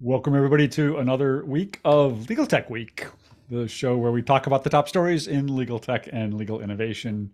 [0.00, 3.04] Welcome, everybody, to another week of Legal Tech Week,
[3.50, 7.32] the show where we talk about the top stories in legal tech and legal innovation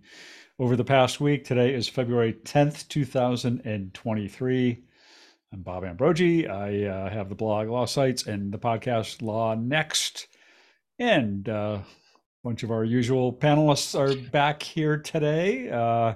[0.59, 1.45] over the past week.
[1.45, 4.83] Today is February 10th, 2023.
[5.53, 6.49] I'm Bob Ambrogi.
[6.49, 10.29] I uh, have the blog Law Sites and the podcast Law Next.
[10.99, 11.85] And uh, a
[12.43, 15.69] bunch of our usual panelists are back here today.
[15.69, 16.15] Uh,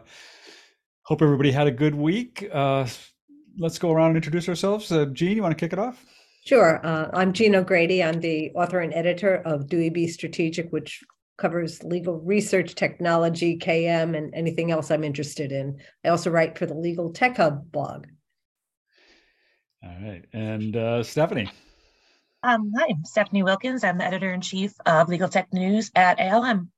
[1.02, 2.48] hope everybody had a good week.
[2.50, 2.86] Uh,
[3.58, 4.90] let's go around and introduce ourselves.
[4.90, 6.02] Uh, Jean, you want to kick it off?
[6.48, 6.80] Sure.
[6.82, 8.02] Uh, I'm Jean O'Grady.
[8.02, 11.04] I'm the author and editor of Dewey B Strategic, which
[11.36, 15.78] covers legal research, technology, KM, and anything else I'm interested in.
[16.06, 18.06] I also write for the Legal Tech Hub blog.
[19.84, 20.24] All right.
[20.32, 21.50] And uh, Stephanie.
[22.42, 23.84] Um, hi, I'm Stephanie Wilkins.
[23.84, 26.70] I'm the editor in chief of Legal Tech News at ALM.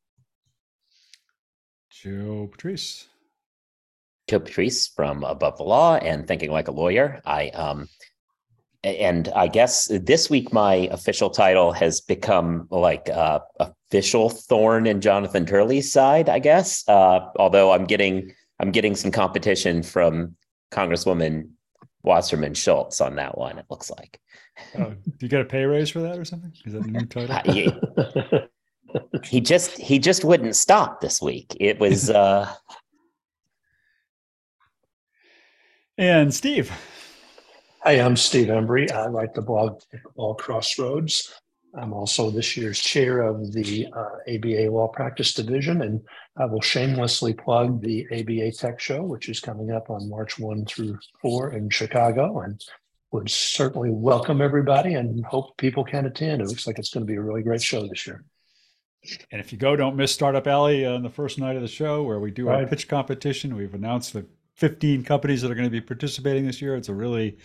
[1.90, 3.06] Joe Patrice.
[4.28, 7.20] Joe Patrice from Above the Law and Thinking Like a Lawyer.
[7.24, 7.88] I um,
[8.82, 15.00] and I guess this week my official title has become like uh, official thorn in
[15.00, 16.28] Jonathan Turley's side.
[16.28, 20.36] I guess, uh, although I'm getting I'm getting some competition from
[20.70, 21.50] Congresswoman
[22.02, 23.58] Wasserman Schultz on that one.
[23.58, 24.18] It looks like.
[24.78, 26.52] Oh, do you get a pay raise for that or something?
[26.64, 27.52] Is that a new title?
[27.52, 27.70] he,
[29.24, 31.56] he just he just wouldn't stop this week.
[31.60, 32.10] It was.
[32.10, 32.52] uh
[35.98, 36.72] And Steve.
[37.82, 38.92] Hi, I'm Steve Embry.
[38.92, 39.80] I write the blog
[40.14, 41.32] All Crossroads.
[41.74, 46.02] I'm also this year's chair of the uh, ABA Law Practice Division, and
[46.36, 50.66] I will shamelessly plug the ABA Tech Show, which is coming up on March 1
[50.66, 52.62] through 4 in Chicago, and
[53.12, 56.42] would certainly welcome everybody and hope people can attend.
[56.42, 58.22] It looks like it's going to be a really great show this year.
[59.32, 62.02] And if you go, don't miss Startup Alley on the first night of the show
[62.02, 62.60] where we do right.
[62.60, 63.56] our pitch competition.
[63.56, 64.26] We've announced the
[64.60, 66.76] 15 companies that are going to be participating this year.
[66.76, 67.38] It's a really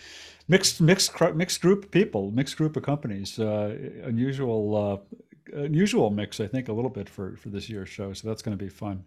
[0.48, 3.38] mixed mixed mixed group of people, mixed group of companies.
[3.38, 5.02] Uh, unusual
[5.54, 8.12] uh, unusual mix, I think, a little bit for for this year's show.
[8.12, 9.02] So that's going to be fun.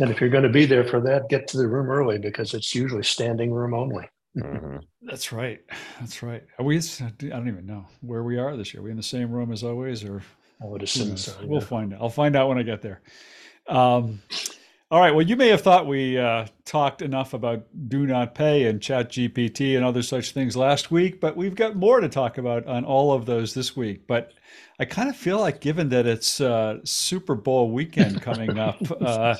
[0.00, 2.54] And if you're going to be there for that, get to the room early because
[2.54, 4.08] it's usually standing room only.
[4.36, 4.76] Mm-hmm.
[5.02, 5.60] That's right.
[6.00, 6.42] That's right.
[6.58, 6.78] Are we?
[6.78, 8.80] I don't even know where we are this year.
[8.80, 10.22] Are we in the same room as always, or
[10.60, 11.34] I would assume so.
[11.44, 12.00] We'll find out.
[12.00, 13.00] I'll find out when I get there.
[13.68, 14.22] Um,
[14.90, 15.14] all right.
[15.14, 19.10] Well, you may have thought we uh, talked enough about do not pay and chat
[19.10, 22.86] GPT and other such things last week, but we've got more to talk about on
[22.86, 24.06] all of those this week.
[24.06, 24.32] But
[24.80, 29.34] I kind of feel like, given that it's uh, Super Bowl weekend coming up, uh,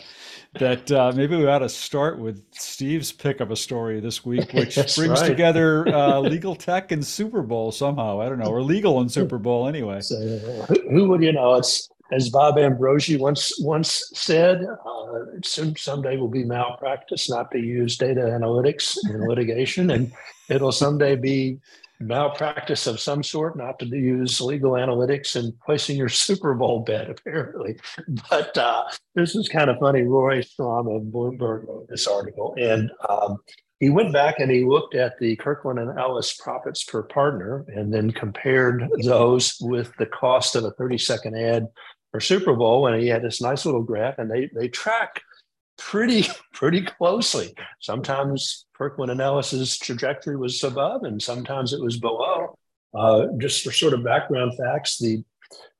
[0.59, 4.53] that uh, maybe we ought to start with Steve's pick of a story this week,
[4.53, 5.27] which brings right.
[5.27, 8.21] together uh, legal tech and Super Bowl somehow.
[8.21, 10.03] I don't know, or legal and Super Bowl anyway.
[10.03, 10.19] So,
[10.91, 11.55] who would you know?
[11.55, 17.59] It's as Bob Ambrogi once once said, uh, soon someday will be malpractice not to
[17.59, 20.13] use data analytics in litigation, and
[20.49, 21.59] it'll someday be
[22.01, 27.11] malpractice of some sort not to use legal analytics in placing your Super Bowl bet,
[27.11, 27.79] apparently.
[28.31, 30.03] But uh, this is kind of funny.
[30.03, 33.39] Roy Strom of Bloomberg wrote this article, and um,
[33.81, 37.95] he went back and he looked at the Kirkland and Ellis profits per partner and
[37.95, 41.69] then compared those with the cost of a 30 second ad
[42.11, 45.21] for Super Bowl, and he had this nice little graph, and they they track
[45.77, 47.55] pretty pretty closely.
[47.81, 52.59] Sometimes Kirkland and Ellis's trajectory was above, and sometimes it was below.
[52.95, 55.23] Uh, just for sort of background facts, the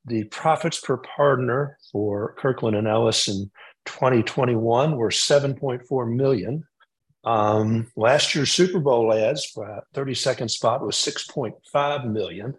[0.05, 3.51] the profits per partner for Kirkland and Ellis in
[3.87, 6.65] 2021 were 7.4 million.
[7.25, 12.55] Um, last year's Super Bowl ads for 30 second spot was 6.5 million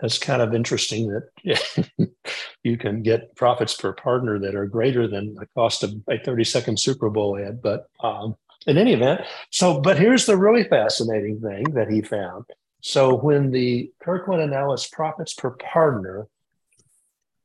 [0.00, 2.12] that's kind of interesting that
[2.62, 6.44] you can get profits per partner that are greater than the cost of a 30
[6.44, 7.60] second Super Bowl ad.
[7.62, 12.44] But um, in any event, so, but here's the really fascinating thing that he found.
[12.82, 16.26] So when the Kirkland and Ellis profits per partner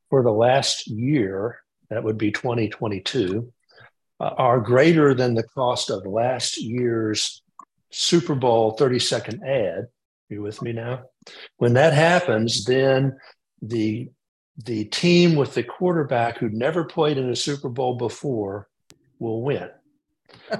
[0.08, 3.52] for the last year, that would be 2022,
[4.18, 7.42] uh, are greater than the cost of last year's
[7.90, 9.88] Super Bowl 30 second ad.
[10.28, 11.04] You with me now?
[11.58, 13.16] When that happens, then
[13.62, 14.10] the
[14.64, 18.68] the team with the quarterback who never played in a Super Bowl before
[19.18, 19.68] will win.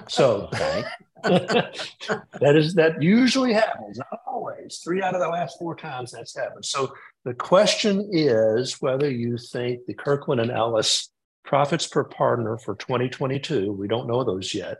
[0.08, 0.50] So
[1.22, 4.80] that is that usually happens, not always.
[4.84, 6.64] Three out of the last four times that's happened.
[6.64, 6.92] So
[7.24, 11.10] the question is whether you think the Kirkland and Ellis
[11.44, 14.78] profits per partner for 2022, we don't know those yet,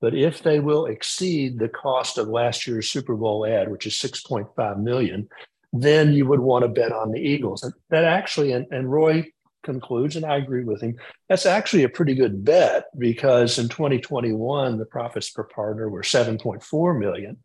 [0.00, 3.94] but if they will exceed the cost of last year's Super Bowl ad, which is
[3.94, 5.28] 6.5 million,
[5.72, 7.62] then you would want to bet on the Eagles.
[7.62, 9.26] And that actually, and, and Roy
[9.64, 10.96] concludes, and I agree with him,
[11.28, 16.98] that's actually a pretty good bet because in 2021, the profits per partner were 7.4
[16.98, 17.38] million.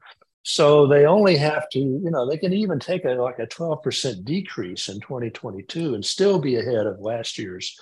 [0.43, 4.23] So they only have to, you know, they can even take a like a 12%
[4.23, 7.77] decrease in 2022 and still be ahead of last year's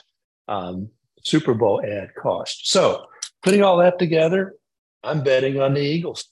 [0.48, 0.90] um,
[1.24, 2.70] Super Bowl ad cost.
[2.70, 3.06] So
[3.44, 4.56] putting all that together,
[5.04, 6.25] I'm betting on the Eagles.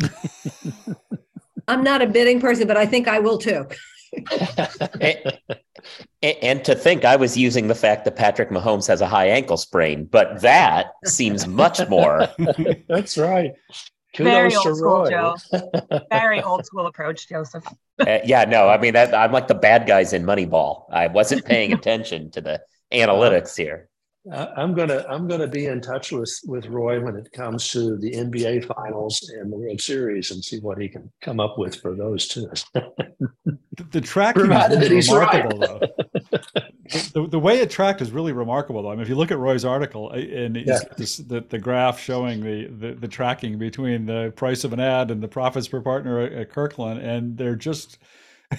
[1.68, 3.66] I'm not a bidding person, but I think I will too.
[5.00, 5.38] and,
[6.22, 9.56] and to think I was using the fact that Patrick Mahomes has a high ankle
[9.56, 12.28] sprain, but that seems much more.
[12.88, 13.52] That's right.
[14.16, 15.10] Very Kudos to old school, Roy.
[15.10, 15.36] Joe.
[16.10, 17.66] Very old school approach, Joseph.
[17.98, 20.84] Uh, yeah, no, I mean that I'm like the bad guys in Moneyball.
[20.90, 23.88] I wasn't paying attention to the analytics here.
[24.32, 28.12] I'm gonna I'm gonna be in touch with with Roy when it comes to the
[28.12, 31.94] NBA Finals and the World Series and see what he can come up with for
[31.94, 32.50] those two.
[33.76, 35.44] The, the tracking Provided that is he's right.
[35.44, 35.58] remarkable,
[36.30, 36.40] though.
[37.12, 38.90] the, the way it tracked is really remarkable, though.
[38.90, 40.78] I mean, if you look at Roy's article uh, and Yeah.
[40.96, 45.10] this, the, the graph showing the, the, the tracking between the price of an ad
[45.10, 47.98] and the profits per partner at Kirkland, and they're just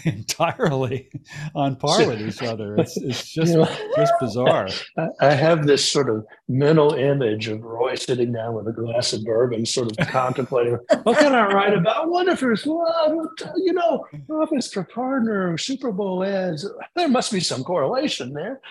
[0.06, 1.10] entirely
[1.54, 2.76] on par with each other.
[2.86, 4.68] It's, it's just, You know, just bizarre.
[4.98, 9.14] I, I have this sort of mental image of Roy sitting down with a glass
[9.14, 12.04] of bourbon, sort of contemplating, what can I write about?
[12.04, 16.70] I wonder if there's, well, you know, office for partner, Super Bowl ads.
[16.96, 18.62] There must be some correlation there.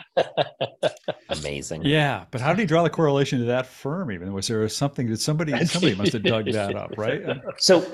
[1.28, 1.84] Amazing.
[1.84, 4.12] Yeah, but how did he draw the correlation to that firm?
[4.12, 5.06] Even was there something?
[5.06, 7.22] Did somebody somebody must have dug that up, right?
[7.58, 7.84] So,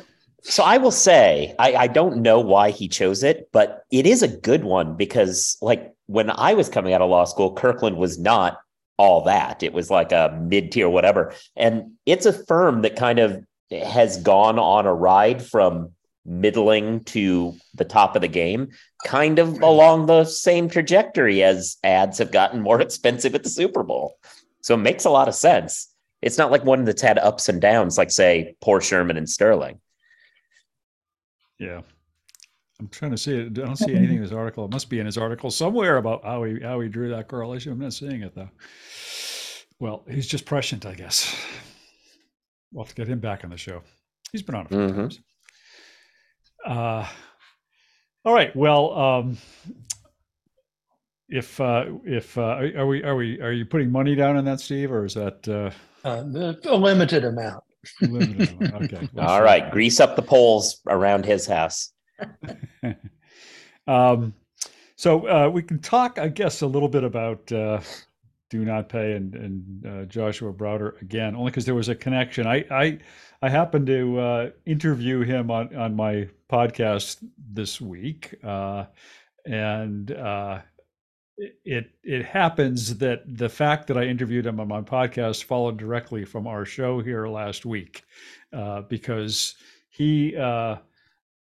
[0.43, 4.23] so I will say I, I don't know why he chose it, but it is
[4.23, 8.19] a good one because, like, when I was coming out of law school, Kirkland was
[8.19, 8.59] not
[8.97, 9.63] all that.
[9.63, 14.17] It was like a mid tier, whatever, and it's a firm that kind of has
[14.19, 15.93] gone on a ride from
[16.25, 18.69] middling to the top of the game,
[19.07, 23.83] kind of along the same trajectory as ads have gotten more expensive at the Super
[23.83, 24.17] Bowl.
[24.63, 25.89] So it makes a lot of sense.
[26.23, 29.81] It's not like one that's had ups and downs, like say Poor Shearman and Sterling.
[31.61, 31.83] Yeah.
[32.81, 33.47] I'm trying to see it.
[33.59, 34.65] I don't see anything in his article.
[34.65, 37.71] It must be in his article somewhere about how he how he drew that correlation.
[37.73, 38.49] I'm not seeing it though.
[39.79, 41.37] Well, he's just prescient, I guess.
[42.73, 43.83] We'll have to get him back on the show.
[44.33, 44.97] He's been on a few Mhm.
[44.97, 45.21] times.
[46.67, 47.07] Uh,
[48.25, 48.55] all right.
[48.57, 49.37] Well, um,
[51.29, 54.45] if uh, if uh, are are we are we are you putting money down on
[54.47, 55.71] that, Steve, or is that uh,
[56.09, 57.63] Uh, a limited amount.
[58.01, 58.73] Limited?
[58.75, 59.09] okay.
[59.13, 61.93] well, All right, grease up the poles around his house.
[63.87, 64.35] um,
[64.97, 67.81] so uh, we can talk, I guess, a little bit about uh,
[68.51, 72.47] do not pay and, and uh, Joshua Browder again, only because there was a connection.
[72.47, 72.99] I I,
[73.41, 78.87] I happened to uh, interview him on on my podcast this week, uh,
[79.47, 80.59] and uh,
[81.65, 86.25] it it happens that the fact that I interviewed him on my podcast followed directly
[86.25, 88.05] from our show here last week,
[88.53, 89.55] uh, because
[89.89, 90.37] he.
[90.37, 90.77] Uh,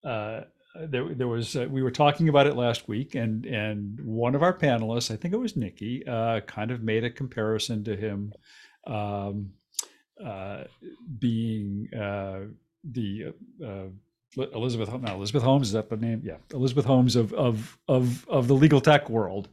[0.05, 0.43] uh,
[0.89, 4.43] there, there was uh, we were talking about it last week, and and one of
[4.43, 8.33] our panelists, I think it was Nikki, uh, kind of made a comparison to him
[8.87, 9.51] um,
[10.25, 10.65] uh,
[11.19, 13.35] being the
[14.37, 16.23] Elizabeth not Elizabeth Holmes is that the name?
[16.25, 19.49] Yeah, Elizabeth Holmes of of of of the legal tech world.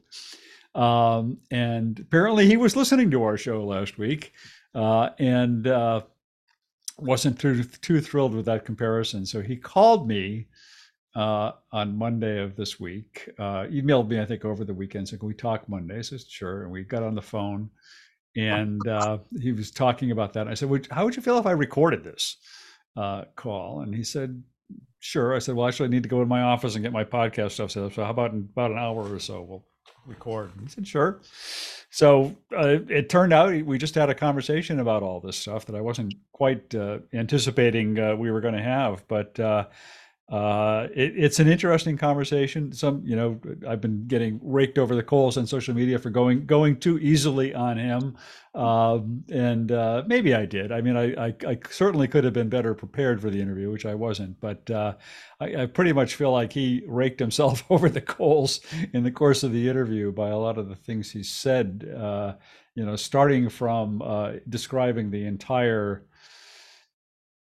[0.76, 4.34] Um, and apparently, he was listening to our show last week,
[4.76, 6.02] uh, and uh,
[7.00, 9.26] wasn't too too thrilled with that comparison.
[9.26, 10.48] So he called me
[11.16, 13.28] uh, on Monday of this week.
[13.40, 15.10] Uh, emailed me, I think, over the weekend.
[15.10, 17.72] Said, "Can we talk Monday?" I said, "Sure." And we got on the phone,
[18.36, 20.48] and uh, he was talking about that.
[20.48, 22.38] I said, "How would you feel if I recorded this
[22.96, 24.44] uh, call?" And he said,
[25.00, 27.04] "Sure." I said, "Well, actually, I need to go to my office and get my
[27.04, 27.94] podcast stuff set up.
[27.94, 29.66] So how about in about an hour or so we'll
[30.06, 31.22] record?" And he said, "Sure."
[31.90, 35.76] So uh, it turned out we just had a conversation about all this stuff that
[35.76, 39.40] I wasn't quite uh, anticipating uh, we were going to have, but
[40.30, 42.74] uh, it, it's an interesting conversation.
[42.74, 46.46] Some, you know, I've been getting raked over the coals on social media for going
[46.46, 48.18] going too easily on him,
[48.54, 50.74] um, and uh, maybe I did.
[50.74, 53.86] I mean, I, I, I certainly could have been better prepared for the interview, which
[53.86, 54.38] I wasn't.
[54.42, 54.96] But uh,
[55.40, 58.60] I, I pretty much feel like he raked himself over the coals
[58.94, 61.90] in the course of the interview by a lot of the things he said.
[61.98, 62.34] Uh,
[62.76, 66.04] you know, starting from uh, describing the entire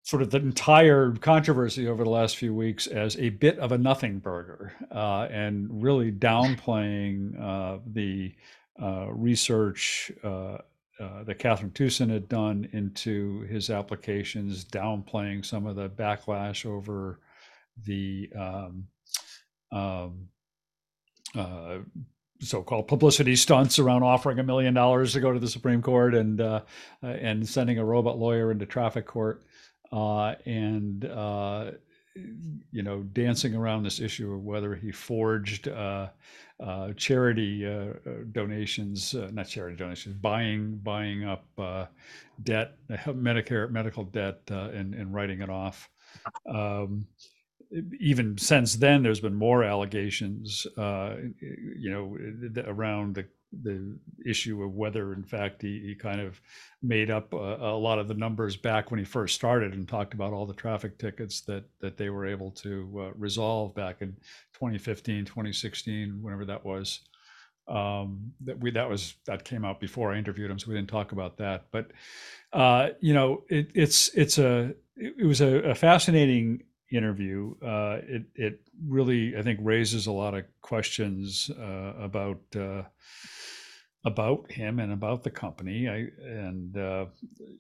[0.05, 3.79] sort of the entire controversy over the last few weeks as a bit of a
[3.79, 8.35] nothing burger uh, and really downplaying uh, the
[8.81, 10.59] uh, research uh,
[11.01, 17.21] uh, that Kathryn Tewson had done into his applications, downplaying some of the backlash over
[17.85, 18.87] the um,
[19.73, 20.29] um,
[21.35, 21.79] uh,
[22.41, 26.43] so-called publicity stunts around offering a million dollars to go to the Supreme Court and
[27.03, 29.43] and sending a robot lawyer into traffic court.
[29.95, 31.71] Uh, and uh,
[32.73, 36.09] you know, dancing around this issue of whether he forged uh,
[36.61, 37.93] uh, charity uh, uh,
[38.33, 41.47] donations, not charity donations, buying buying up
[42.43, 45.89] debt, Medicare medical debt, and and writing it off.
[46.49, 47.07] Um,
[47.99, 52.17] even since then, there's been more allegations, you know,
[52.67, 53.27] around the
[53.63, 56.41] the issue of whether, in fact, he, he kind of
[56.83, 60.15] made up a, a lot of the numbers back when he first started and talked
[60.15, 64.13] about all the traffic tickets that that they were able to uh, resolve back in
[64.55, 67.01] 2015, 2016, whenever that was.
[67.67, 70.91] Um, that we that was that came out before I interviewed him, so we didn't
[70.91, 71.67] talk about that.
[71.71, 71.93] But
[72.53, 77.55] uh, you know, it, it's it's a it, was a, a fascinating interview.
[77.63, 82.83] Uh, it it really I think raises a lot of questions uh, about uh,
[84.05, 85.89] about him and about the company.
[85.89, 87.07] I and uh,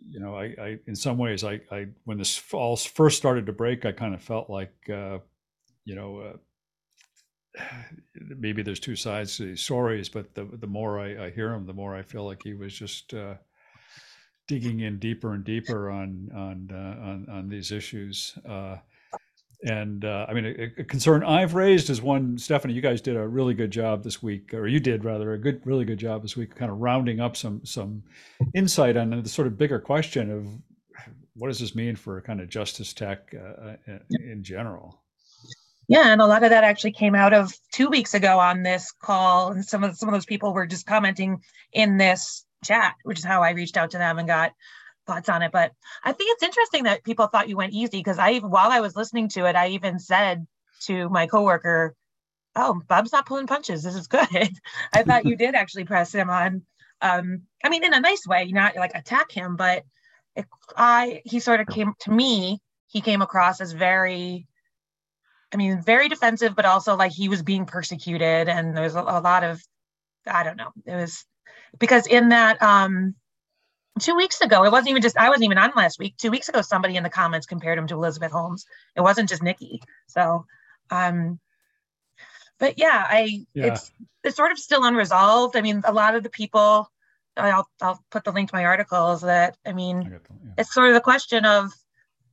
[0.08, 3.52] you know I, I in some ways I, I when this all first started to
[3.52, 5.18] break, I kind of felt like uh,
[5.84, 6.18] you know.
[6.18, 6.36] Uh,
[8.36, 11.66] maybe there's two sides to these stories, but the the more I, I hear him,
[11.66, 13.34] the more I feel like he was just uh,
[14.48, 18.36] digging in deeper and deeper on on uh, on, on these issues.
[18.48, 18.76] Uh,
[19.62, 23.16] and uh, I mean, a, a, concern I've raised is one, Stephanie, you guys did
[23.16, 26.22] a really good job this week, or you did rather a good, really good job
[26.22, 28.02] this week, kind of rounding up some some
[28.54, 30.46] insight on the sort of bigger question of
[31.36, 35.00] what does this mean for kind of justice tech uh, in, in general.
[35.88, 38.90] Yeah, and a lot of that actually came out of two weeks ago on this
[38.92, 41.42] call, and some of some of those people were just commenting
[41.72, 44.52] in this chat, which is how I reached out to them and got
[45.06, 45.52] thoughts on it.
[45.52, 48.70] But I think it's interesting that people thought you went easy because I even while
[48.70, 50.46] I was listening to it, I even said
[50.82, 51.94] to my coworker,
[52.56, 53.82] "Oh, Bob's not pulling punches.
[53.82, 54.28] This is good."
[54.92, 56.62] I thought you did actually press him on.
[57.00, 59.84] Um, I mean, in a nice way, not like attack him, but
[60.36, 60.46] it,
[60.76, 62.60] I he sort of came to me.
[62.88, 64.46] He came across as very,
[65.52, 69.20] I mean, very defensive, but also like he was being persecuted, and there's a, a
[69.20, 69.60] lot of,
[70.26, 71.24] I don't know, it was
[71.78, 73.14] because in that um
[74.00, 76.16] two weeks ago, it wasn't even just I wasn't even on last week.
[76.16, 78.66] Two weeks ago, somebody in the comments compared him to Elizabeth Holmes.
[78.96, 79.80] It wasn't just Nikki.
[80.08, 80.46] So,
[80.90, 81.38] um,
[82.58, 83.66] but yeah, I yeah.
[83.66, 83.90] it's
[84.22, 85.56] it's sort of still unresolved.
[85.56, 86.90] I mean, a lot of the people.
[87.36, 90.52] I'll I'll put the link to my articles that I mean, I them, yeah.
[90.58, 91.72] it's sort of the question of,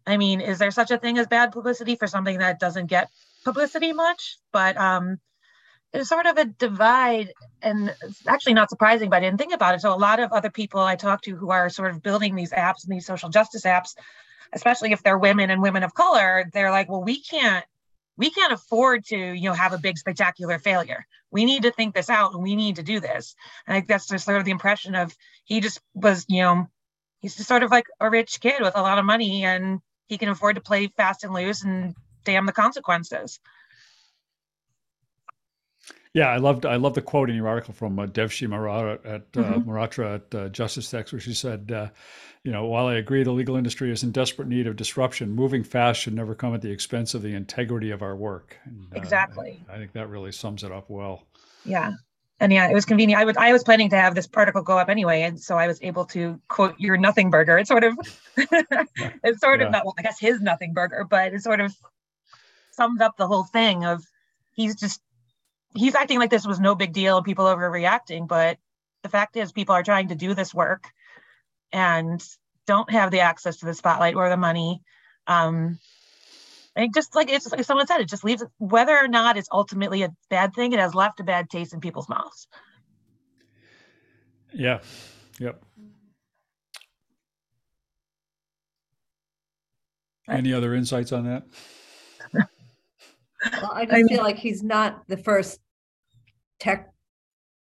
[0.06, 3.10] I mean, is there such a thing as bad publicity for something that doesn't get
[3.44, 4.38] publicity much?
[4.52, 5.20] But um,
[5.92, 9.76] there's sort of a divide and it's actually not surprising but i didn't think about
[9.76, 9.82] it.
[9.82, 12.52] So a lot of other people i talk to who are sort of building these
[12.52, 13.96] apps and these social justice apps
[14.54, 17.66] especially if they're women and women of color they're like well we can't
[18.18, 21.06] we can't afford to you know have a big spectacular failure.
[21.32, 23.36] We need to think this out and we need to do this.
[23.66, 26.68] And i think that's just sort of the impression of he just was you know
[27.20, 30.18] he's just sort of like a rich kid with a lot of money and he
[30.18, 33.40] can afford to play fast and loose and damn the consequences
[36.14, 39.22] yeah, I loved I loved the quote in your article from uh, Devshi Mehrotra at
[39.36, 39.70] uh, mm-hmm.
[39.70, 41.88] Mehrotra at uh, JusticeText, where she said, uh,
[42.44, 45.64] "You know, while I agree the legal industry is in desperate need of disruption, moving
[45.64, 48.98] fast should never come at the expense of the integrity of our work." And, uh,
[48.98, 49.64] exactly.
[49.70, 51.24] I, think that really sums it up well.
[51.64, 51.94] Yeah,
[52.42, 53.22] and yeah, it was convenient.
[53.22, 55.68] I was I was planning to have this article go up anyway, and so I
[55.68, 57.58] was able to quote your nothing burger.
[57.58, 57.98] It's sort of,
[58.36, 59.68] it's sort yeah.
[59.68, 61.74] of not well, I guess his nothing burger, but it sort of
[62.72, 64.04] sums up the whole thing of
[64.52, 65.02] he's just
[65.76, 68.58] he's acting like this was no big deal and people overreacting but
[69.04, 70.86] the fact is people are trying to do this work
[71.72, 72.24] and
[72.68, 74.82] don't have the access to the spotlight or the money.
[75.28, 75.80] Um
[76.76, 80.04] and just like it's like someone said it just leaves whether or not it's ultimately
[80.04, 82.48] a bad thing it has left a bad taste in people's mouths.
[84.54, 84.80] Yeah.
[85.40, 85.64] Yep.
[90.30, 91.46] Any other insights on that
[93.52, 95.60] well, I just I feel like he's not the first
[96.60, 96.92] tech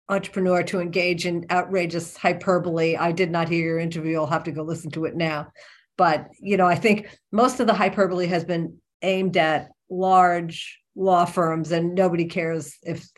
[0.08, 2.96] entrepreneur to engage in outrageous hyperbole.
[2.96, 4.18] I did not hear your interview.
[4.18, 5.48] I'll have to go listen to it now.
[5.96, 11.24] But, you know, I think most of the hyperbole has been aimed at large law
[11.24, 13.08] firms and nobody cares if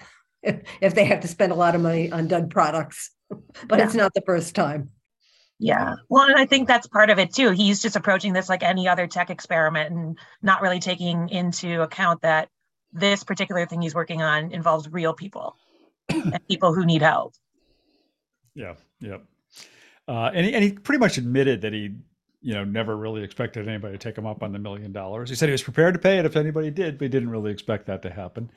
[0.42, 3.10] if, if they have to spend a lot of money on done products.
[3.28, 3.84] but yeah.
[3.84, 4.90] it's not the first time.
[5.60, 5.96] Yeah.
[6.08, 7.50] Well, and I think that's part of it too.
[7.50, 12.22] He's just approaching this like any other tech experiment and not really taking into account
[12.22, 12.48] that
[12.94, 15.56] this particular thing he's working on involves real people
[16.08, 17.34] and people who need help.
[18.54, 18.74] Yeah.
[19.00, 19.18] Yeah.
[20.08, 21.94] Uh, and, he, and he pretty much admitted that he,
[22.40, 25.28] you know, never really expected anybody to take him up on the million dollars.
[25.28, 27.52] He said he was prepared to pay it if anybody did, but he didn't really
[27.52, 28.50] expect that to happen.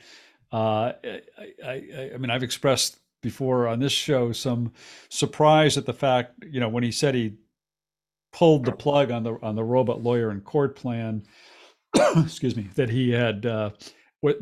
[0.54, 1.22] Uh, I,
[1.66, 4.72] I, I mean, I've expressed before on this show some
[5.10, 7.34] surprise at the fact, you know, when he said he
[8.32, 11.24] pulled the plug on the on the robot lawyer in court plan.
[12.18, 13.72] excuse me, that he had uh,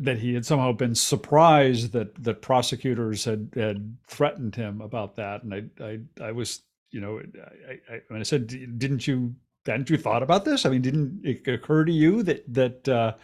[0.00, 5.42] that he had somehow been surprised that that prosecutors had had threatened him about that,
[5.42, 5.98] and I I,
[6.28, 7.20] I was you know
[7.68, 9.34] I, I, I, I said didn't you
[9.66, 10.66] hadn't you thought about this?
[10.66, 13.14] I mean, didn't it occur to you that that uh,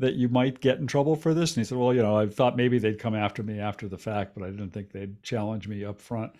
[0.00, 1.52] that you might get in trouble for this?
[1.52, 3.98] And he said, well, you know, I thought maybe they'd come after me after the
[3.98, 6.32] fact, but I didn't think they'd challenge me up front.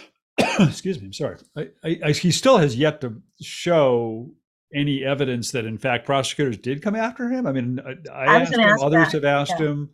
[0.58, 1.36] Excuse me, I'm sorry.
[1.56, 4.30] I, I, I, he still has yet to show
[4.74, 7.46] any evidence that, in fact, prosecutors did come after him.
[7.46, 9.66] I mean, I, I asked him, ask others that, have asked yeah.
[9.66, 9.90] him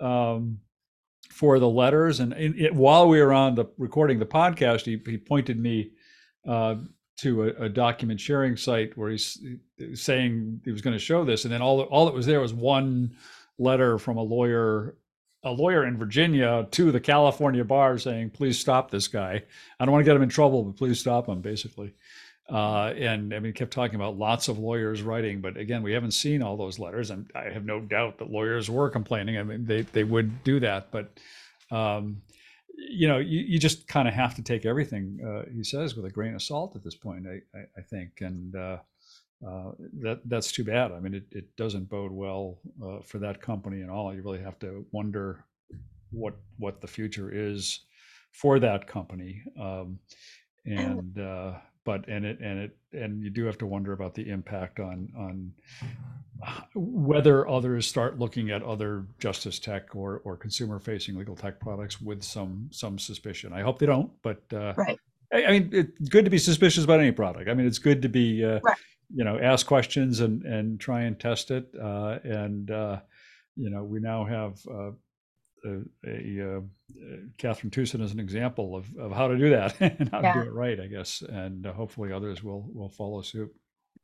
[0.00, 0.60] um,
[1.30, 5.00] for the letters, and in, it, while we were on the recording the podcast, he,
[5.10, 5.90] he pointed me
[6.46, 6.76] uh,
[7.18, 9.38] to a, a document sharing site where he's
[9.94, 12.54] saying he was going to show this, and then all all that was there was
[12.54, 13.16] one
[13.58, 14.96] letter from a lawyer,
[15.42, 19.42] a lawyer in Virginia to the California bar saying, "Please stop this guy.
[19.78, 21.92] I don't want to get him in trouble, but please stop him." Basically,
[22.48, 26.12] uh, and I mean, kept talking about lots of lawyers writing, but again, we haven't
[26.12, 29.38] seen all those letters, and I have no doubt that lawyers were complaining.
[29.38, 31.18] I mean, they they would do that, but.
[31.70, 32.20] Um,
[32.88, 36.04] you know, you, you just kind of have to take everything uh, he says with
[36.06, 37.26] a grain of salt at this point.
[37.26, 38.78] I, I, I think, and uh,
[39.46, 40.92] uh, that that's too bad.
[40.92, 44.14] I mean, it, it doesn't bode well uh, for that company and all.
[44.14, 45.44] You really have to wonder
[46.10, 47.80] what what the future is
[48.32, 49.42] for that company.
[49.60, 49.98] Um,
[50.64, 54.28] and uh, but and it and it and you do have to wonder about the
[54.28, 55.52] impact on on
[56.74, 62.00] whether others start looking at other justice tech or or consumer facing legal tech products
[62.00, 63.52] with some some suspicion.
[63.52, 64.98] I hope they don't, but uh, Right.
[65.32, 67.48] I, I mean, it's good to be suspicious about any product.
[67.48, 68.76] I mean, it's good to be uh, Right.
[69.14, 71.68] you know ask questions and and try and test it.
[71.80, 73.00] Uh, and uh,
[73.56, 74.58] you know, we now have.
[74.70, 74.90] Uh,
[75.64, 76.60] a, a uh,
[77.38, 80.32] Kathryn Tewson as an example of, of how to do that and how Yeah.
[80.32, 83.54] to do it right, I guess, and uh, hopefully others will will follow suit.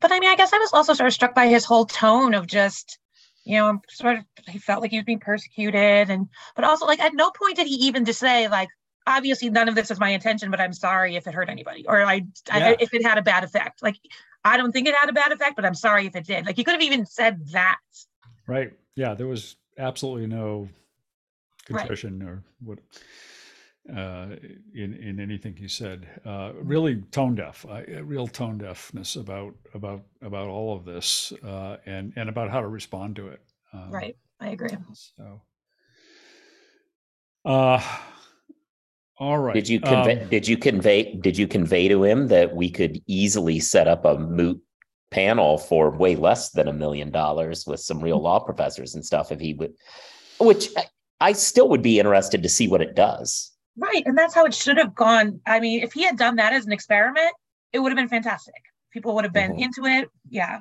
[0.01, 2.35] But I mean, I guess I was also sort of struck by his whole tone
[2.35, 2.99] of just,
[3.45, 7.01] you know, sort of he felt like he was being persecuted, and but also like
[7.01, 8.69] at no point did he even just say like,
[9.07, 12.03] obviously none of this is my intention, but I'm sorry if it hurt anybody or
[12.03, 13.83] I, I if it had a bad effect.
[13.83, 13.97] Like,
[14.45, 16.47] I don't think it had a bad effect, but I'm sorry if it did.
[16.47, 17.79] Like, he could have even said that.
[18.47, 18.73] Right.
[18.95, 20.69] Yeah, there was absolutely no
[21.71, 21.81] Right.
[21.81, 22.79] contrition or what
[23.95, 24.37] uh,
[24.75, 26.07] in in anything he said.
[26.25, 27.65] Uh, really tone deaf.
[27.69, 32.51] I, a real tone deafness about about about all of this uh, and and about
[32.51, 33.41] how to respond to it.
[33.73, 34.17] Um, Right.
[34.41, 34.71] I agree.
[35.17, 35.43] So.
[37.45, 37.83] Uh,
[39.19, 39.55] all right.
[39.55, 43.03] Did you convey, um, did you convey, did you convey to him that we could
[43.07, 44.61] easily set up a moot
[45.11, 49.33] panel for way less than a million dollars with some real law professors and stuff
[49.33, 49.73] if he would,
[50.39, 50.87] which I-
[51.21, 53.51] I still would be interested to see what it does.
[53.79, 54.03] Right.
[54.07, 55.41] And that's how it should have gone.
[55.47, 57.31] I mean, if he had done that as an experiment,
[57.73, 58.55] it would have been fantastic.
[58.93, 59.63] People would have been Mhm.
[59.63, 60.09] into it.
[60.29, 60.61] Yeah.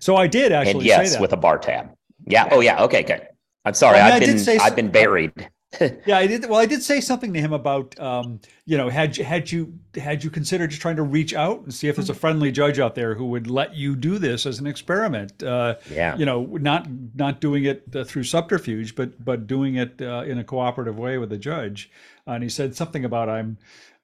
[0.00, 1.20] So I did actually And say yes, that.
[1.20, 1.94] with a bar tab.
[2.26, 2.48] Yeah.
[2.50, 2.82] Oh, yeah.
[2.84, 3.26] Okay, good.
[3.64, 3.98] I'm sorry.
[3.98, 5.50] I mean, I I've did been, say I've so- been buried.
[6.06, 6.48] yeah, I did.
[6.48, 9.72] Well, I did say something to him about, um, you know, had you had you
[9.96, 12.78] had you considered just trying to reach out and see if there's a friendly judge
[12.78, 15.42] out there who would let you do this as an experiment.
[15.42, 16.16] Uh, Yeah.
[16.16, 20.38] you know, not not doing it uh, through subterfuge, but but doing it uh, in
[20.38, 21.90] a cooperative way with the judge.
[22.26, 23.58] and he said something about I'm.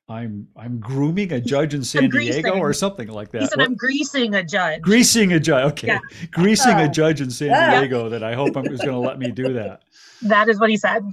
[0.09, 3.43] I'm I'm grooming a judge in San Diego or something like that.
[3.43, 4.83] He said, I'm greasing a judge.
[4.83, 5.73] greasing a judge.
[5.73, 6.01] Okay, Yeah.
[6.33, 7.49] greasing a Uh, judge in San.
[7.81, 8.09] Diego.
[8.09, 9.83] That I hope I'm is going to let me do that.
[10.23, 11.05] that is what he said.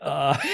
[0.00, 0.36] Uh,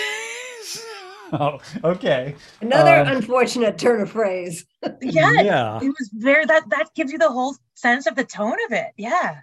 [1.33, 2.35] oh, okay.
[2.63, 4.65] Another Um, unfortunate turn of phrase.
[5.03, 5.33] Yeah.
[5.43, 5.77] Yeah.
[5.83, 8.93] It was very that that gives you the whole sense of the tone of it.
[8.97, 9.41] Yeah.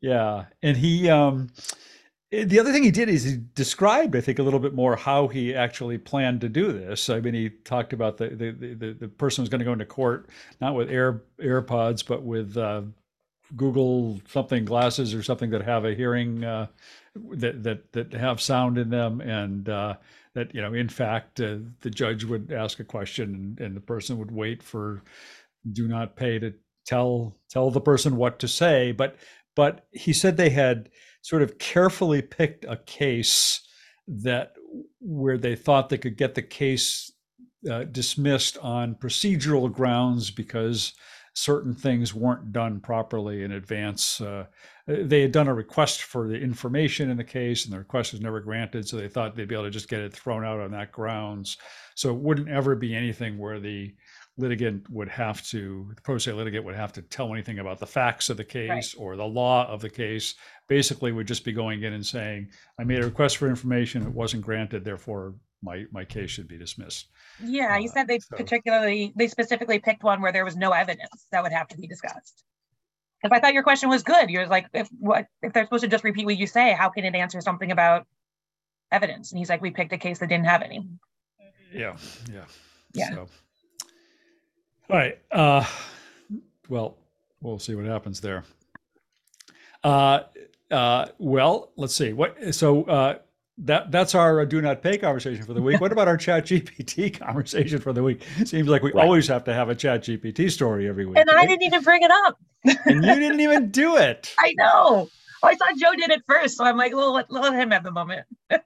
[0.00, 0.44] Yeah.
[0.62, 1.48] And he, um,
[2.30, 4.94] eh, the other thing he did is he described, I think, a little bit more
[4.96, 7.10] how he actually planned to do this.
[7.10, 9.72] I mean, he talked about the the the, the- the person was going to go
[9.72, 10.28] into court
[10.60, 12.82] not with Air AirPods, but with uh,
[13.56, 16.66] Google something glasses or something that have a hearing uh,
[17.14, 19.94] that that that have sound in them, and uh,
[20.34, 23.80] that you know, in fact, uh, the judge would ask a question, and, and the
[23.80, 25.02] person would wait for
[25.72, 26.52] do not pay to
[26.86, 29.16] tell tell the person what to say, but
[29.56, 30.90] but he said they had
[31.22, 33.60] sort of carefully picked a case
[34.06, 34.54] that
[35.00, 37.12] where they thought they could get the case
[37.70, 40.92] uh, dismissed on procedural grounds because
[41.34, 44.20] certain things weren't done properly in advance.
[44.20, 44.44] Uh,
[44.86, 48.20] they had done a request for the information in the case, and the request was
[48.20, 50.70] never granted, so they thought they'd be able to just get it thrown out on
[50.72, 51.56] that grounds.
[51.94, 53.94] So it wouldn't ever be anything where the
[54.36, 57.86] litigant would have to, the pro se litigant would have to tell anything about the
[57.86, 60.34] facts of the case or the law of the case.
[60.68, 64.08] Basically, would just be going in and saying, I made a request for information, it
[64.12, 67.08] wasn't granted, therefore my my case should be dismissed.
[67.42, 70.72] Yeah, he Uh, said they so- particularly, they specifically picked one where there was no
[70.72, 72.44] evidence that would have to be discussed.
[73.24, 75.88] If I thought your question was good, you're like, if what, if they're supposed to
[75.88, 78.06] just repeat what you say, how can it answer something about
[78.92, 79.32] evidence?
[79.32, 80.86] And he's like, we picked a case that didn't have any.
[81.72, 81.96] Yeah,
[82.30, 82.44] yeah,
[82.92, 83.10] Yeah.
[83.14, 83.28] So.
[84.90, 85.18] All right.
[85.32, 85.64] Uh,
[86.68, 86.98] well,
[87.40, 88.44] we'll see what happens there.
[89.82, 90.20] Uh,
[90.70, 92.12] uh, well, let's see.
[92.12, 92.54] What?
[92.54, 93.18] So uh,
[93.58, 95.80] that that's our uh, do not pay conversation for the week.
[95.80, 98.22] What about our Chat GPT conversation for the week?
[98.44, 99.04] Seems like we Right.
[99.04, 101.18] always have to have a Chat GPT story every week.
[101.18, 102.38] And I didn't even bring it up.
[102.64, 104.34] and you didn't even do it.
[104.38, 105.08] I know.
[105.42, 106.56] Oh, I thought Joe did it first.
[106.56, 108.26] So I'm like, well, let, let him have the moment.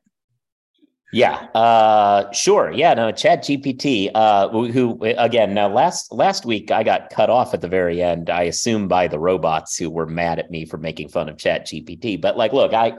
[1.11, 2.70] Yeah, uh, sure.
[2.70, 7.31] Yeah, no, Chat GPT, uh, who, who again, now last last week I got cut
[7.31, 8.29] off at the very end.
[8.29, 11.66] I assume by the robots who were mad at me for making fun of Chat
[11.66, 12.20] GPT.
[12.20, 12.98] But like, look, I,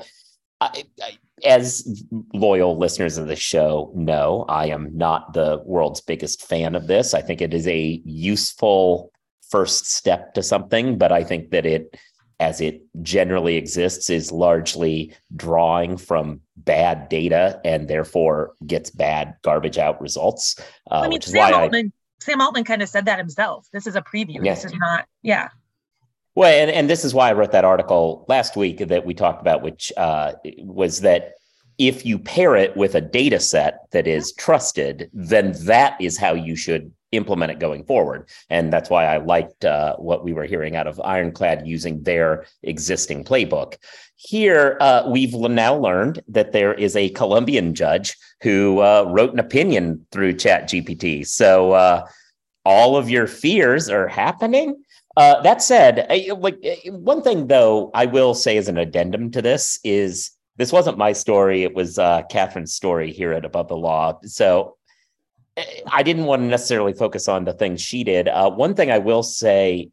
[0.62, 6.46] I, I as loyal listeners of the show know, I am not the world's biggest
[6.46, 7.14] fan of this.
[7.14, 9.12] I think it is a useful
[9.50, 11.98] first step to something, but I think that it
[12.40, 19.78] as it generally exists, is largely drawing from bad data and therefore gets bad garbage
[19.78, 20.58] out results.
[20.90, 21.92] Uh, I mean, which is Sam why I, Altman,
[22.22, 23.68] Sam Altman kind of said that himself.
[23.74, 24.38] This is a preview.
[24.42, 24.54] Yeah.
[24.54, 25.50] This is not, yeah.
[26.40, 29.42] Well, and, and this is why I wrote that article last week that we talked
[29.42, 31.34] about, which uh, was that
[31.78, 36.34] if you pair it with a data set that is trusted, then that is how
[36.34, 38.30] you should implement it going forward.
[38.50, 42.46] And that's why I liked uh, what we were hearing out of Ironclad using their
[42.64, 43.76] existing playbook.
[44.16, 49.40] Here, uh, we've now learned that there is a Colombian judge who uh, wrote an
[49.40, 51.28] opinion through ChatGPT.
[51.28, 52.08] So uh,
[52.64, 54.82] all of your fears are happening.
[55.20, 59.32] Uh, that said, I- like uh, one thing though, I will say as an addendum
[59.32, 63.68] to this is this wasn't my story; it was uh, Catherine's story here at Above
[63.68, 64.18] the Law.
[64.24, 64.78] So
[65.58, 68.30] uh, I didn't want to necessarily focus on the things she did.
[68.30, 69.90] Uh, one thing I will say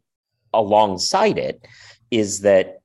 [0.53, 1.67] alongside it
[2.09, 2.79] is that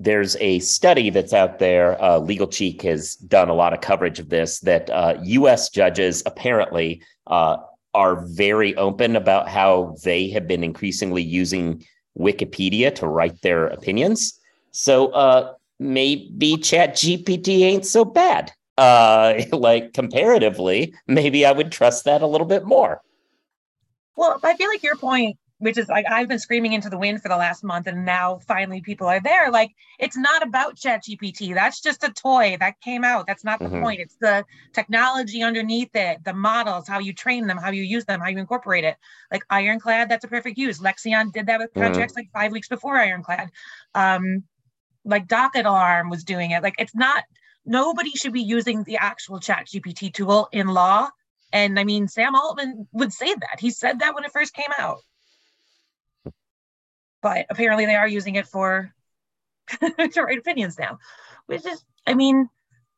[0.00, 2.02] there's a study that's out there.
[2.02, 4.58] Uh, Legal Cheek has done a lot of coverage of this.
[4.58, 5.70] That uh, U.S.
[5.70, 7.58] judges apparently uh,
[7.96, 11.82] are very open about how they have been increasingly using
[12.18, 14.38] Wikipedia to write their opinions.
[14.70, 18.52] So uh, maybe Chat GPT ain't so bad.
[18.76, 23.00] Uh, like comparatively, maybe I would trust that a little bit more.
[24.14, 27.22] Well, I feel like your point, which is like I've been screaming into the wind
[27.22, 29.50] for the last month, and now finally people are there.
[29.50, 31.54] Like it's not about ChatGPT.
[31.54, 33.26] That's just a toy that came out.
[33.26, 33.80] That's not the Mhm.
[33.80, 34.00] point.
[34.00, 38.20] It's the technology underneath it, the models, how you train them, how you use them,
[38.20, 38.96] how you incorporate it.
[39.32, 40.78] Like Ironclad, that's a perfect use.
[40.80, 41.78] Lexion did that with Mhm.
[41.78, 43.50] projects like five weeks before Ironclad.
[43.94, 44.44] Um,
[45.04, 46.62] like Docket Alarm was doing it.
[46.62, 47.24] Like it's not.
[47.64, 51.08] Nobody should be using the actual ChatGPT tool in law
[51.52, 53.60] and I mean, Sam Altman would say that.
[53.60, 54.98] He said that when it first came out.
[57.26, 58.94] But apparently they are using it for
[59.80, 61.00] to write opinions now,
[61.46, 62.48] which is, I mean,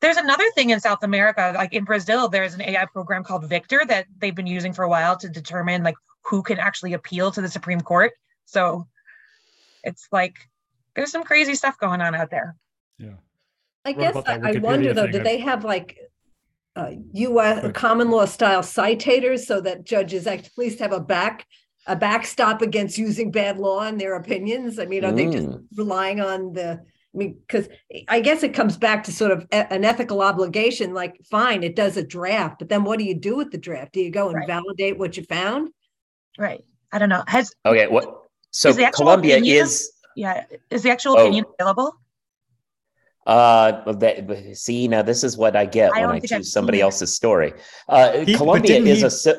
[0.03, 3.81] there's another thing in South America, like in Brazil, there's an AI program called Victor
[3.88, 5.95] that they've been using for a while to determine like
[6.27, 8.12] who can actually appeal to the Supreme Court.
[8.45, 8.87] So
[9.83, 10.37] it's like
[10.95, 12.55] there's some crazy stuff going on out there.
[12.99, 13.14] Yeah.
[13.87, 15.12] I What guess I, I wonder though, thing?
[15.12, 15.97] do they have like
[16.77, 17.62] uh, U.S.
[17.62, 17.75] Good.
[17.75, 21.47] common law style citators so that judges at least have a back
[21.88, 24.79] a backstop against using bad law in their opinions?
[24.79, 25.64] I mean, are they just Mm.
[25.77, 26.81] relying on the?
[27.14, 27.68] I mean, because
[28.09, 30.92] I guess it comes back to sort of a- an ethical obligation.
[30.94, 33.92] Like, fine, it does a draft, but then what do you do with the draft?
[33.94, 34.46] Do you go and Right.
[34.46, 35.70] validate what you found?
[36.38, 36.62] Right.
[36.92, 37.24] I don't know.
[37.27, 38.22] Has Okay, what?
[38.51, 39.90] So Is the actual opinion- is.
[40.16, 41.22] yeah, is the actual Oh.
[41.22, 41.92] opinion available?
[43.27, 46.83] Uh, that, see, now this is what I get I when I choose somebody it.
[46.83, 47.53] else's story.
[47.88, 49.35] Uh, He- but is he- a.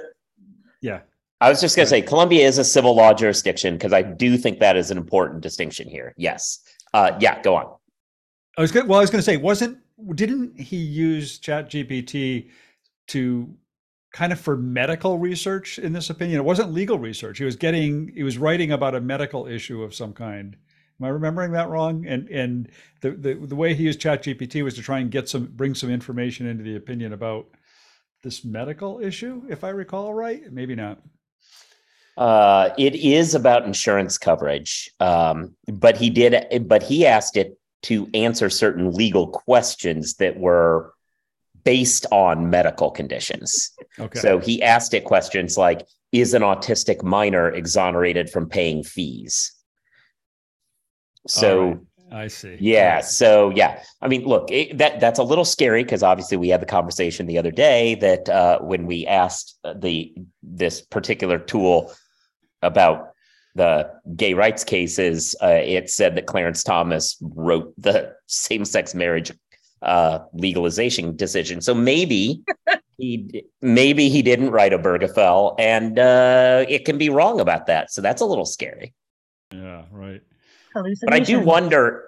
[0.82, 1.00] Yeah.
[1.42, 4.38] I was just going to say, Colombia is a civil law jurisdiction because I do
[4.38, 6.14] think that is an important distinction here.
[6.18, 6.60] Yes.
[6.94, 7.74] Uh, yeah, go on.
[8.58, 8.88] I was good.
[8.88, 9.78] Well, I was going to say, wasn't
[10.16, 12.50] didn't he use Chat GPT
[13.08, 13.54] to
[14.12, 16.40] kind of for medical research in this opinion?
[16.40, 17.38] It wasn't legal research.
[17.38, 20.58] He was getting he was writing about a medical issue of some kind.
[21.00, 22.06] Am I remembering that wrong?
[22.06, 22.70] And and
[23.02, 25.74] the the, the way he used Chat GPT was to try and get some bring
[25.74, 27.48] some information into the opinion about
[28.24, 30.42] this medical issue, if I recall right.
[30.52, 31.02] Maybe not.
[32.18, 38.10] Uh, it is about insurance coverage, um, but he did, but he asked it to
[38.14, 40.94] answer certain legal questions that were
[41.64, 43.72] based on medical conditions.
[43.98, 44.20] Okay.
[44.20, 49.54] So he asked it questions like, "Is an autistic minor exonerated from paying fees?"
[51.28, 51.86] So.
[52.12, 52.58] I see.
[52.60, 53.02] Yeah.
[53.02, 56.62] So yeah, I mean, look, it, that that's a little scary because obviously we had
[56.62, 61.94] the conversation the other day that uh, when we asked the this particular tool
[62.62, 63.10] about
[63.56, 69.32] the gay rights cases, uh, it said that Clarence Thomas wrote the same-sex marriage
[69.82, 71.62] uh, legalization decision.
[71.62, 72.42] So maybe
[72.98, 77.92] he maybe he didn't write Obergefell, and uh, it can be wrong about that.
[77.92, 78.94] So that's a little scary.
[79.52, 79.84] Yeah.
[79.92, 80.22] Right.
[80.74, 82.06] But I do wonder.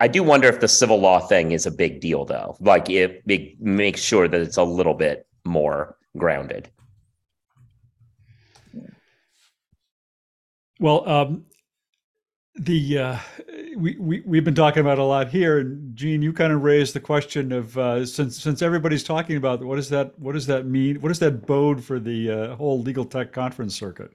[0.00, 2.56] I do wonder if the civil law thing is a big deal, though.
[2.58, 6.68] Like, it, it makes sure that it's a little bit more grounded.
[10.80, 11.44] Well, um,
[12.56, 13.18] the uh,
[13.76, 16.94] we, we we've been talking about a lot here, and Jean, you kind of raised
[16.94, 20.66] the question of uh, since since everybody's talking about what does that what does that
[20.66, 21.00] mean?
[21.00, 24.12] What does that bode for the uh, whole legal tech conference circuit?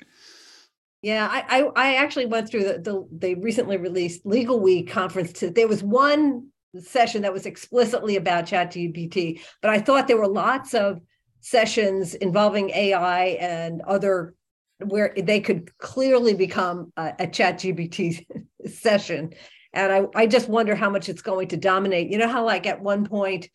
[1.08, 5.32] Yeah, I, I, I actually went through the, the, they recently released Legal Week conference.
[5.40, 6.50] To, there was one
[6.82, 11.00] session that was explicitly about ChatGPT, but I thought there were lots of
[11.40, 14.36] sessions involving AI and other
[14.84, 18.26] where they could clearly become a, a ChatGPT
[18.70, 19.32] session.
[19.72, 22.12] And I, I just wonder how much it's going to dominate.
[22.12, 23.48] You know how like at one point,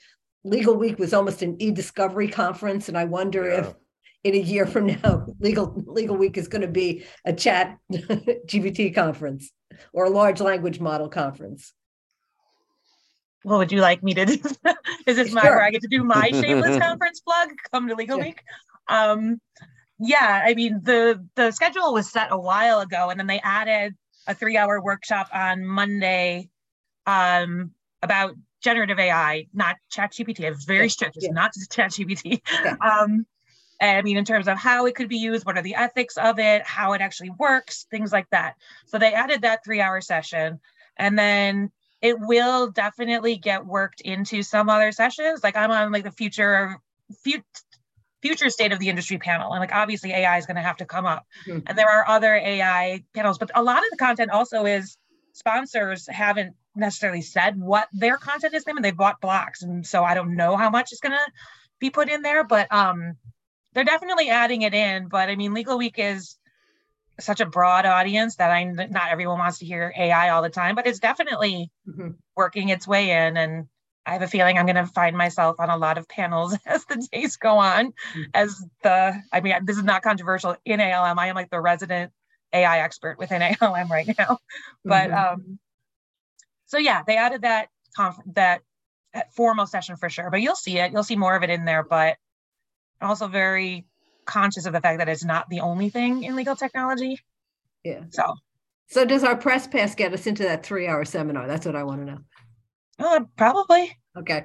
[0.42, 3.72] Legal Week was almost an e-discovery conference, and I wonder if Yeah.
[4.24, 8.94] In a year from now, legal legal week is going to be a chat GPT
[8.94, 9.50] conference
[9.92, 11.72] or a large language model conference.
[13.42, 14.34] What would you like me to do?
[15.06, 15.50] Is this my Sure.
[15.50, 17.48] where I get to do my shameless conference plug?
[17.72, 18.24] Come to Legal Yeah.
[18.24, 18.42] Week.
[18.88, 19.40] Um,
[19.98, 23.94] yeah, I mean the the schedule was set a while ago, and then they added
[24.26, 26.50] a three hour workshop on Monday
[27.06, 30.46] um, about generative AI, not ChatGPT.
[30.46, 31.16] I'm very strict.
[31.16, 31.32] It's yeah.
[31.32, 32.40] not just ChatGPT.
[32.64, 32.76] Yeah.
[32.80, 33.26] Um,
[33.82, 36.38] I mean, in terms of how it could be used, what are the ethics of
[36.38, 38.54] it, how it actually works, things like that.
[38.86, 40.60] So they added that three hour session.
[40.96, 45.42] And then it will definitely get worked into some other sessions.
[45.42, 46.78] Like I'm on like the future
[47.22, 47.44] future
[48.22, 49.52] future state of the industry panel.
[49.52, 51.26] And like obviously AI is going to have to come up.
[51.46, 51.64] Mhm.
[51.66, 54.96] And there are other AI panels, but a lot of the content also is
[55.32, 58.64] sponsors haven't necessarily said what their content is.
[58.68, 59.62] I mean, they bought blocks.
[59.62, 61.32] And so I don't know how much is going to
[61.80, 63.16] be put in there, but um
[63.72, 65.08] they're definitely adding it in.
[65.08, 66.36] But I mean, Legal Week is
[67.20, 70.74] such a broad audience that I not everyone wants to hear AI all the time,
[70.74, 72.16] but it's definitely Mhm.
[72.36, 73.36] working its way in.
[73.36, 73.68] And
[74.06, 76.84] I have a feeling I'm going to find myself on a lot of panels as
[76.86, 77.92] the days go on.
[78.14, 78.24] Mhm.
[78.34, 81.18] As the, I mean, this is not controversial in ALM.
[81.18, 82.12] I am like the resident
[82.52, 84.38] AI expert within ALM right now.
[84.84, 85.32] But Mhm.
[85.32, 85.58] um,
[86.66, 88.62] so yeah, they added that conf- that
[89.14, 90.30] that formal session for sure.
[90.30, 90.90] But you'll see it.
[90.92, 91.82] You'll see more of it in there.
[91.84, 92.16] But
[93.02, 93.84] I'm also very
[94.24, 97.18] conscious of the fact that it's not the only thing in legal technology.
[97.82, 98.02] Yeah.
[98.10, 98.34] So
[98.88, 101.48] So does our press pass get us into that three hour seminar?
[101.48, 102.18] That's what I want to know.
[103.00, 104.44] uh, probably Okay.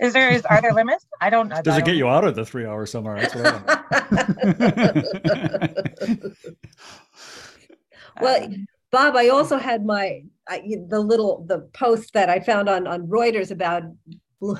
[0.00, 1.04] is there is are there limits?
[1.20, 1.52] I don't.
[1.52, 3.20] I Does it get you out of the three hour seminar?
[3.20, 3.84] That's what I.
[8.20, 12.68] Well, Um, Bob, I also had my I, the little the post that I found
[12.68, 13.82] on on Reuters about
[14.42, 14.58] L-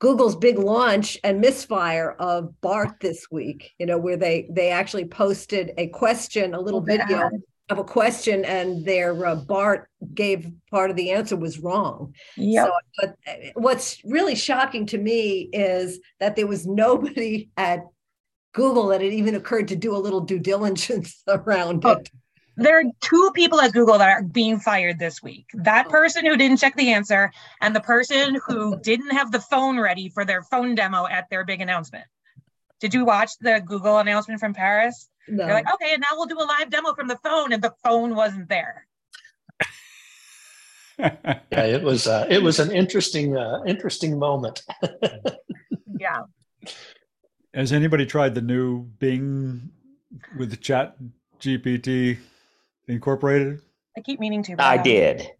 [0.00, 3.72] Google's big launch and misfire of Bard this week.
[3.78, 7.30] You know, where they they actually posted a question, a little Oh, video
[7.70, 12.14] of a question, and their uh, Bard gave part of the answer was wrong.
[12.36, 12.64] Yeah.
[12.66, 17.80] So, but uh, what's really shocking to me is that there was nobody at
[18.54, 22.10] Google that it even occurred to do a little due diligence around Oh, it.
[22.58, 25.46] There are two people at Google that are being fired this week.
[25.54, 29.78] That person who didn't check the answer and the person who didn't have the phone
[29.78, 32.04] ready for their phone demo at their big announcement.
[32.80, 35.08] Did you watch the Google announcement from Paris?
[35.28, 35.44] No.
[35.44, 37.74] They're like, okay, and now we'll do a live demo from the phone, and the
[37.84, 38.86] phone wasn't there.
[41.00, 44.62] Yeah, it was uh, it was an interesting uh, interesting moment.
[45.98, 46.22] Yeah.
[47.52, 49.70] Has anybody tried the new Bing
[50.38, 50.96] with the Chat
[51.40, 52.18] GPT
[52.88, 53.60] incorporated?
[53.96, 54.56] I keep meaning to.
[54.58, 55.30] I did.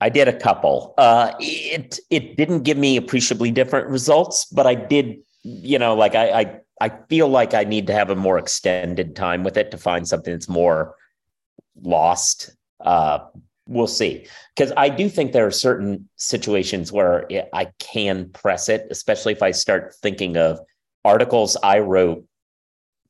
[0.00, 0.94] I did a couple.
[0.98, 5.18] Uh, it it didn't give me appreciably different results, but I did.
[5.42, 9.16] You know, like I I I feel like I need to have a more extended
[9.16, 10.94] time with it to find something that's more
[11.80, 12.50] lost.
[12.80, 13.20] Uh,
[13.66, 18.86] we'll see, because I do think there are certain situations where I can press it,
[18.90, 20.60] especially if I start thinking of
[21.04, 22.24] articles I wrote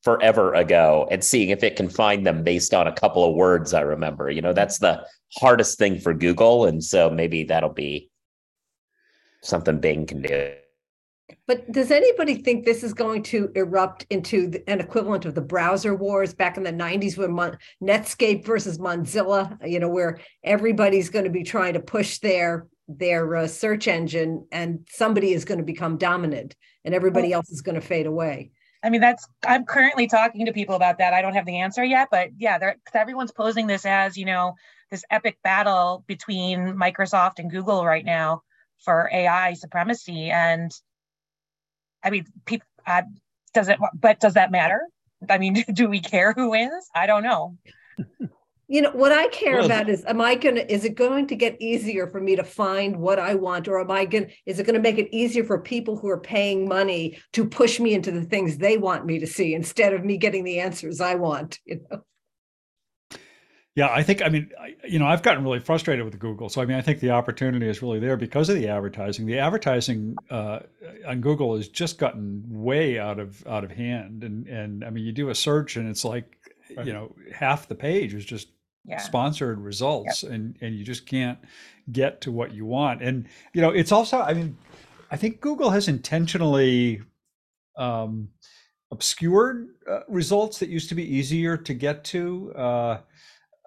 [0.03, 3.73] forever ago and seeing if it can find them based on a couple of words
[3.73, 4.29] I remember.
[4.29, 5.05] You know, that's the
[5.37, 6.65] hardest thing for Google.
[6.65, 8.09] And so maybe that'll be
[9.41, 10.53] something Bing can do.
[11.45, 15.41] But does anybody think this is going to erupt into the- an equivalent of the
[15.41, 21.09] browser wars back in the nineties when Mon- Netscape versus Mozilla, you know, where everybody's
[21.09, 25.57] going to be trying to push their their uh, search engine and somebody is going
[25.57, 26.55] to become dominant
[26.85, 28.51] and everybody else is going to fade away.
[28.83, 31.13] I mean, that's, I'm currently talking to people about that.
[31.13, 34.55] I don't have the answer yet, but yeah, they're, everyone's posing this as, you know,
[34.91, 38.43] this epic battle between Microsoft and Google right now
[38.79, 40.29] for AI supremacy.
[40.29, 40.71] And
[42.03, 43.01] I mean, people, uh,
[43.53, 44.81] does it, but does that matter?
[45.29, 46.89] I mean, do we care who wins?
[46.93, 47.57] I don't know.
[48.69, 51.35] You know, what I care Well, about is, am I gonna, is it going to
[51.35, 53.67] get easier for me to find what I want?
[53.69, 56.67] Or am I gonna, is it gonna make it easier for people who are paying
[56.67, 60.17] money to push me into the things they want me to see instead of me
[60.17, 62.01] getting the answers I want, you know?
[63.75, 66.49] Yeah, I think, I mean, I, you know, I've gotten really frustrated with Google.
[66.49, 69.27] So, I mean, I think the opportunity is really there because of the advertising.
[69.27, 70.61] The advertising uh,
[71.07, 74.23] on Google has just gotten way out of out of hand.
[74.23, 76.37] And and I mean, you do a search and it's like,
[76.75, 76.87] Right.
[76.87, 78.47] you know, half the page is just
[78.87, 78.99] Yeah.
[78.99, 81.37] sponsored results and and you just can't
[81.91, 84.57] get to what you want and you know it's also i mean
[85.11, 87.01] i think google has intentionally
[87.77, 88.29] um
[88.91, 92.97] obscured uh, results that used to be easier to get to uh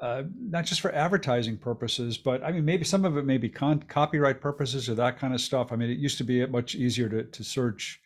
[0.00, 3.50] uh, not just for advertising purposes, but I mean, maybe some of it may be
[3.50, 5.72] con- copyright purposes or that kind of stuff.
[5.72, 8.00] I mean, it used to be much easier to, to search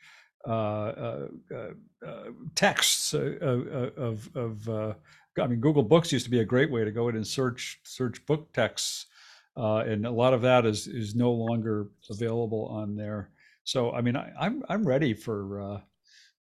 [0.47, 2.25] uh, uh, uh, uh,
[2.57, 4.95] texts uh, uh, of, of uh,
[5.41, 7.81] I mean, Google Books used to be a great way to go in and search
[7.83, 9.07] search book texts,
[9.57, 13.31] uh, and a lot of that is is no longer available on there.
[13.65, 15.81] So, I mean, I, I'm I'm ready for uh,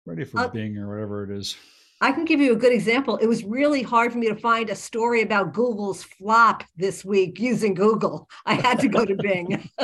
[0.05, 1.57] ready for Uh, Bing or whatever it is.
[2.01, 3.17] I can give you a good example.
[3.17, 7.41] It was really hard for me to find a story about Google's flop this week
[7.41, 8.29] using Google.
[8.45, 9.71] I had to go to Bing.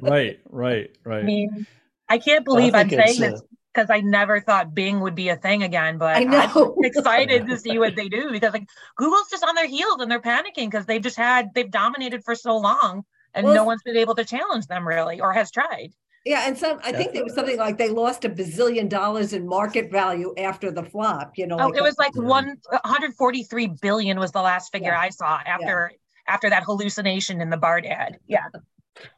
[0.00, 1.24] Right, right, I right.
[1.24, 1.66] mean,
[2.08, 3.42] I can't believe I'm think it's, saying uh, this
[3.78, 6.76] because I never thought Bing would be a thing again, but I I'm know.
[6.82, 10.20] excited to see what they do because like Google's just on their heels and they're
[10.20, 13.96] panicking because they've just had they've dominated for so long and Well, no one's been
[13.96, 15.92] able to challenge them really or has tried.
[16.24, 19.46] Yeah, and some, I think there was something like they lost a bazillion dollars in
[19.46, 21.56] market value after the flop, you know.
[21.58, 22.22] Oh, like it was like Yeah.
[22.22, 25.00] 143 billion was the last figure Yeah.
[25.00, 25.92] I saw after
[26.26, 28.18] after that hallucination in the Bard ad.
[28.26, 28.44] Yeah.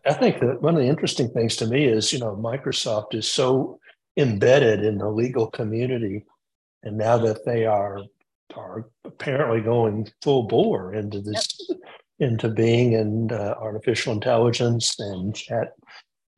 [0.06, 3.26] I think that one of the interesting things to me is, you know, Microsoft is
[3.26, 3.79] so
[4.20, 6.24] embedded in the legal community.
[6.82, 8.00] And now that they are
[8.56, 11.70] are apparently going full bore into this,
[12.18, 15.72] into Bing and uh, artificial intelligence and chat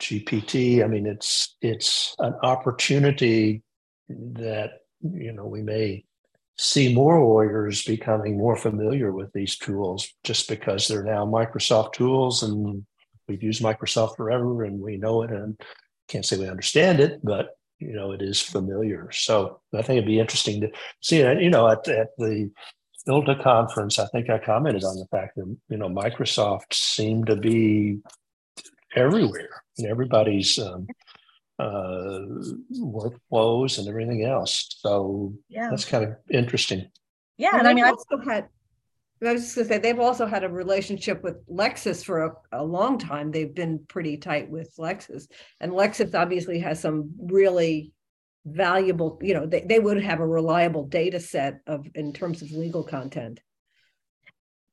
[0.01, 0.85] GPT.
[0.85, 3.62] I mean, it's it's an opportunity
[4.09, 6.05] that you know we may
[6.59, 12.42] see more lawyers becoming more familiar with these tools just because they're now Microsoft tools
[12.42, 12.85] and
[13.27, 15.59] we've used Microsoft forever and we know it and
[16.09, 19.11] can't say we understand it, but you know, it is familiar.
[19.12, 21.42] So I think it'd be interesting to see it.
[21.42, 22.51] You know, at, at the
[23.09, 27.37] ILTA conference, I think I commented on the fact that, you know, Microsoft seemed to
[27.37, 27.99] be
[28.95, 30.87] everywhere in everybody's um,
[31.59, 32.21] uh,
[32.79, 34.77] workflows and everything else.
[34.81, 35.68] So Yeah.
[35.71, 36.88] that's kind of interesting.
[37.38, 37.51] Yeah.
[37.53, 38.49] And And I mean, they've I, also had,
[39.24, 42.64] I was just gonna say, they've also had a relationship with Lexis for a, a
[42.64, 43.30] long time.
[43.30, 45.28] They've been pretty tight with Lexis.
[45.61, 47.92] And Lexis obviously has some really
[48.44, 52.50] valuable, you know, they, they would have a reliable data set of, in terms of
[52.50, 53.40] legal content.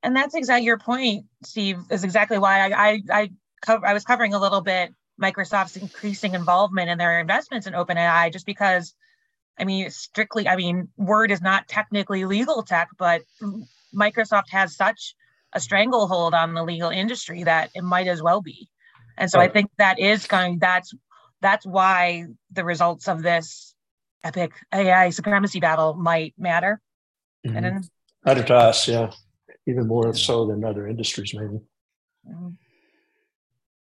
[0.04, 3.30] and that's exactly your point, Steve, is exactly why I I
[3.68, 8.32] I, I was covering a little bit Microsoft's increasing involvement in their investments in OpenAI,
[8.32, 8.94] just because,
[9.60, 13.22] I mean, strictly, I mean, Word is not technically legal tech, but
[13.96, 15.16] Microsoft has such
[15.54, 18.70] a stranglehold on the legal industry that it might as well be.
[19.18, 20.60] And so I think that is going.
[20.60, 20.94] That's
[21.42, 23.76] that's why the results of this
[24.24, 26.82] epic AI supremacy battle might matter.
[27.44, 27.82] And then,
[28.26, 29.12] Matter to us, yeah,
[29.66, 31.60] even more so than other industries, maybe.
[32.30, 32.56] mm,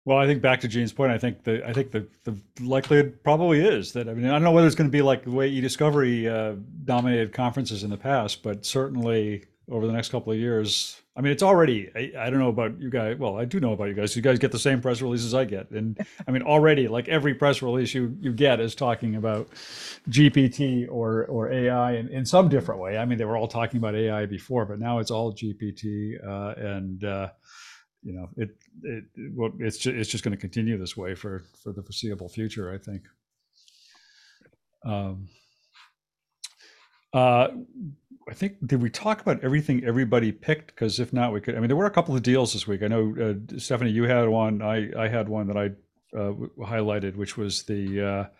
[0.04, 3.18] Well, I think back to Jean's point, I think the I think the the likelihood
[3.22, 5.30] probably is that I mean I don't know whether it's going to be like the
[5.30, 10.38] way eDiscovery uh, dominated conferences in the past, but certainly over the next couple of
[10.38, 13.18] years, I mean it's already I, I don't know about you guys.
[13.18, 14.16] Well, I do know about you guys.
[14.16, 17.34] You guys get the same press releases I get, and I mean already like every
[17.34, 19.48] press release you you get is talking about
[20.10, 22.98] GPT or or AI in, in some different way.
[22.98, 26.54] I mean they were all talking about AI before, but now it's all GPT uh,
[26.56, 27.04] and.
[27.04, 27.28] Uh,
[28.02, 29.04] you know, it it
[29.34, 32.72] well, it's just it's just going to continue this way for for the foreseeable future.
[32.72, 33.02] I think.
[34.84, 35.28] Um.
[37.12, 37.48] Uh,
[38.30, 40.68] I think did we talk about everything everybody picked?
[40.68, 41.56] Because if not, we could.
[41.56, 42.82] I mean, there were a couple of deals this week.
[42.82, 44.62] I know uh, Stephanie, you had one.
[44.62, 45.66] I I had one that I
[46.16, 48.30] uh, highlighted, which was the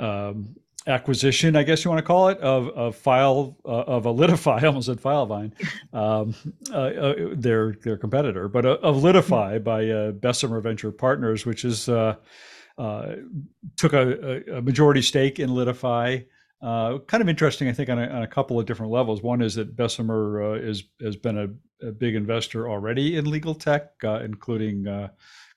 [0.00, 0.56] uh, um,
[0.86, 4.58] acquisition, I guess you want to call it, of of file uh, of Alitify.
[4.62, 5.52] I almost said Filevine,
[5.92, 6.34] um,
[6.72, 13.92] uh, uh, their their competitor, but of Litify by Bessemer Venture Partners, which is took
[13.92, 16.24] a, a, majority stake in Litify.
[16.62, 19.22] Uh, kind of interesting, I think, on a, on a, couple of different levels.
[19.22, 23.54] One is that Bessemer uh, is has been a, a, big investor already in legal
[23.54, 24.84] tech, uh, including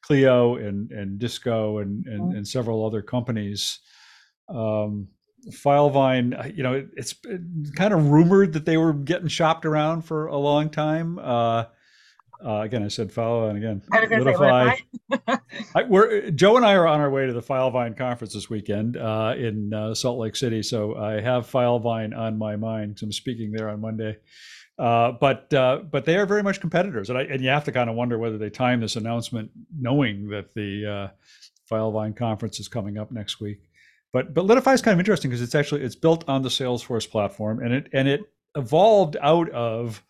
[0.01, 2.37] Clio and and Disco and and, mm-hmm.
[2.37, 3.79] and several other companies
[4.49, 5.07] um,
[5.49, 7.15] Filevine, you know, it, it's
[7.75, 11.19] kind of rumored that they were getting shopped around for a long time.
[12.45, 13.81] Uh, again, I said Filevine again.
[13.91, 14.81] Litify.
[15.75, 18.97] I, we're Joe and I are on our way to the Filevine conference this weekend
[18.97, 22.95] uh, in uh, Salt Lake City, so I have Filevine on my mind.
[22.95, 24.17] Because I'm speaking there on Monday.
[24.77, 27.71] Uh, but uh, but they are very much competitors, and I, and you have to
[27.71, 31.07] kind of wonder whether they time this announcement knowing that the uh,
[31.71, 33.69] Filevine conference is coming up next week.
[34.11, 37.09] But but Litify is kind of interesting because it's actually it's built on the Salesforce
[37.09, 38.21] platform and it and it
[38.55, 40.03] evolved out of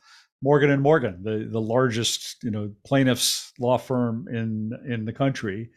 [0.44, 5.72] Morgan and Morgan, the the largest you know plaintiffs law firm in in the country,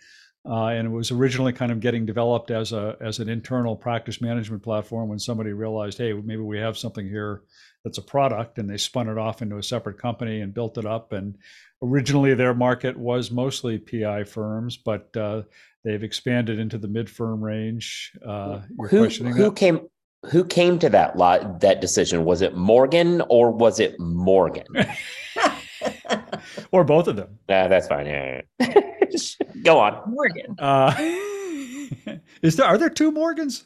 [0.44, 4.20] uh, and it was originally kind of getting developed as a as an internal practice
[4.20, 5.08] management platform.
[5.08, 7.42] When somebody realized, hey, maybe we have something here
[7.84, 10.84] that's a product, and they spun it off into a separate company and built it
[10.84, 11.12] up.
[11.12, 11.38] And
[11.80, 15.42] originally, their market was mostly PI firms, but uh,
[15.86, 18.10] They've expanded into the mid firm range.
[18.26, 19.86] Uh, who who came
[20.30, 22.24] who came to that lot that decision?
[22.24, 24.66] Was it Morgan or was it Morgan?
[26.72, 27.38] or both of them.
[27.48, 28.06] Nah, that's fine.
[28.06, 28.80] Yeah, yeah.
[29.62, 30.56] Go on, Morgan.
[30.58, 30.94] Uh,
[32.42, 33.64] is there are there two Morgans?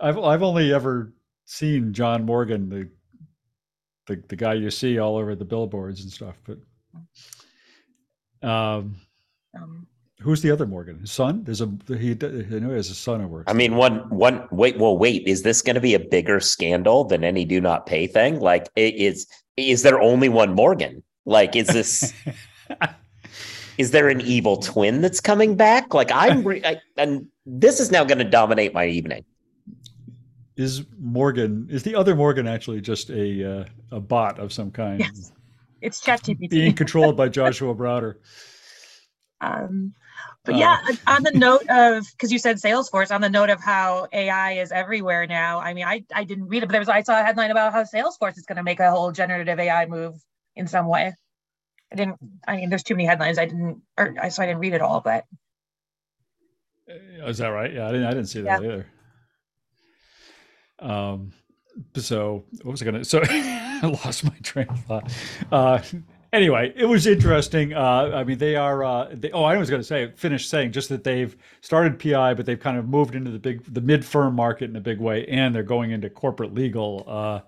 [0.00, 1.12] I've I've only ever
[1.44, 2.88] seen John Morgan, the
[4.06, 6.58] the the guy you see all over the billboards and stuff, but
[8.46, 8.96] um,
[9.56, 9.86] um
[10.22, 11.00] Who's the other Morgan?
[11.00, 11.42] His son?
[11.44, 12.12] There's a he.
[12.12, 13.50] I know he has a son who works.
[13.50, 14.46] I mean, one one.
[14.50, 15.26] Wait, well, wait.
[15.26, 18.40] Is this going to be a bigger scandal than any do not pay thing?
[18.40, 21.02] Like, is is there only one Morgan?
[21.24, 22.12] Like, is this?
[23.78, 25.94] is there an evil twin that's coming back?
[25.94, 29.24] Like, I'm, re- I, and this is now going to dominate my evening.
[30.56, 31.66] Is Morgan?
[31.70, 35.00] Is the other Morgan actually just a uh, a bot of some kind?
[35.00, 35.32] Yes,
[35.80, 38.16] it's ChatGPT being controlled by Joshua Browder.
[39.40, 39.94] Um,
[40.44, 43.60] but yeah, uh, on the note of because you said Salesforce, on the note of
[43.60, 45.60] how AI is everywhere now.
[45.60, 47.72] I mean, I I didn't read it, but there was I saw a headline about
[47.72, 50.16] how Salesforce is going to make a whole generative AI move
[50.56, 51.14] in some way.
[51.92, 52.16] I didn't.
[52.48, 53.38] I mean, there's too many headlines.
[53.38, 55.00] I didn't, or I so I didn't read it all.
[55.00, 55.26] But
[56.90, 57.72] uh, is that right?
[57.72, 58.06] Yeah, I didn't.
[58.06, 58.68] I didn't see that yeah.
[58.68, 58.86] either.
[60.80, 61.32] Um.
[61.94, 63.04] So what was I gonna?
[63.04, 65.12] So I lost my train of thought.
[65.52, 65.78] Uh,
[66.32, 67.74] anyway, it was interesting.
[67.74, 68.84] Uh, I mean, they are.
[68.84, 72.34] Uh, they, oh, I was going to say, finish saying just that they've started PI,
[72.34, 74.98] but they've kind of moved into the big, the mid firm market in a big
[74.98, 77.04] way, and they're going into corporate legal.
[77.06, 77.40] Uh,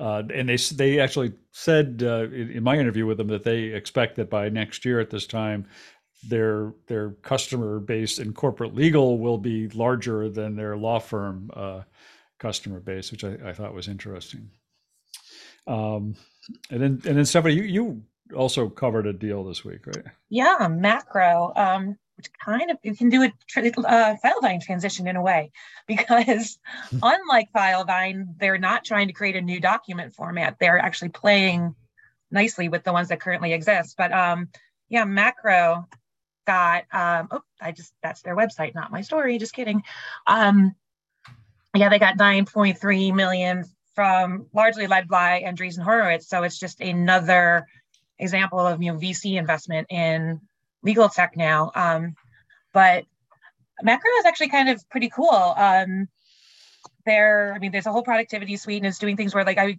[0.00, 3.64] uh and they they actually said uh, in, in, my interview with them that they
[3.64, 5.66] expect that by next year at this time,
[6.28, 11.82] their their customer base in corporate legal will be larger than their law firm uh,
[12.38, 14.50] customer base, which I, I thought was interesting.
[15.66, 16.14] Um,
[16.70, 18.02] and then and then Stephanie, you you
[18.34, 20.04] also covered a deal this week, right?
[20.28, 25.22] Yeah, macro, um, which kind of you can do a uh, Filevine transition in a
[25.22, 25.52] way,
[25.86, 26.58] because
[27.02, 30.56] unlike Filevine, they're not trying to create a new document format.
[30.58, 31.74] They're actually playing
[32.30, 33.94] nicely with the ones that currently exist.
[33.96, 34.48] But um,
[34.88, 35.88] yeah, macro
[36.46, 39.38] got um, oh, I just that's their website, not my story.
[39.38, 39.82] Just kidding.
[40.26, 40.74] Um,
[41.74, 43.64] yeah, they got 9.3 million
[43.94, 46.28] from largely led by Andreessen Horowitz.
[46.28, 47.66] So it's just another
[48.18, 50.40] example of you know VC investment in
[50.82, 51.70] legal tech now.
[51.74, 52.14] Um,
[52.72, 53.04] but
[53.82, 55.54] Macro is actually kind of pretty cool.
[55.56, 56.08] Um,
[57.04, 59.78] there, I mean, there's a whole productivity suite and it's doing things where like I,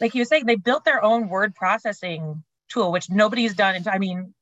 [0.00, 3.74] like you were saying, they built their own word processing tool, which nobody's done.
[3.74, 4.34] And I mean,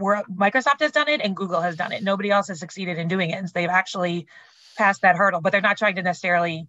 [0.00, 2.02] Microsoft has done it and Google has done it.
[2.02, 3.34] Nobody else has succeeded in doing it.
[3.34, 4.26] And so they've actually
[4.76, 6.66] passed that hurdle, but they're not trying to necessarily,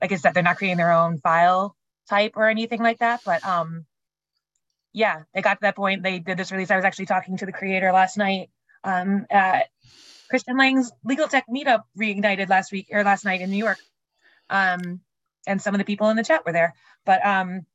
[0.00, 1.74] like I said, they're not creating their own file
[2.08, 3.20] type or anything like that.
[3.24, 3.86] But um,
[4.92, 6.02] yeah, they got to that point.
[6.02, 6.70] They did this release.
[6.70, 8.50] I was actually talking to the creator last night
[8.84, 9.68] um, at
[10.28, 13.78] Christian Lang's Legal Tech Meetup reignited last week or last night in New York.
[14.48, 15.00] Um,
[15.46, 16.74] and some of the people in the chat were there.
[17.04, 17.66] But um,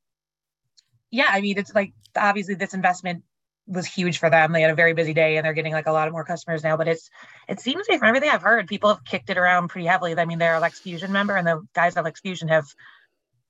[1.10, 3.22] yeah, I mean, it's like obviously this investment
[3.66, 4.52] was huge for them.
[4.52, 6.62] They had a very busy day and they're getting like a lot of more customers
[6.62, 6.76] now.
[6.76, 7.10] But it's
[7.48, 10.16] it seems to be from everything I've heard, people have kicked it around pretty heavily.
[10.16, 12.66] I mean, they're Lex Fusion member, and the guys at Lex Fusion have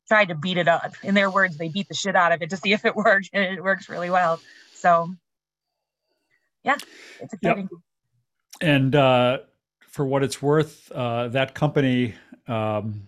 [0.09, 0.95] tried to beat it up.
[1.03, 3.31] In their words, they beat the shit out of it to see if it worked,
[3.33, 4.41] and it works really well.
[4.75, 5.15] So,
[6.63, 6.77] yeah,
[7.21, 7.69] it's exciting.
[7.71, 7.81] Yep.
[8.61, 9.39] and uh,
[9.89, 12.15] for what it's worth, uh, that company
[12.49, 13.03] um,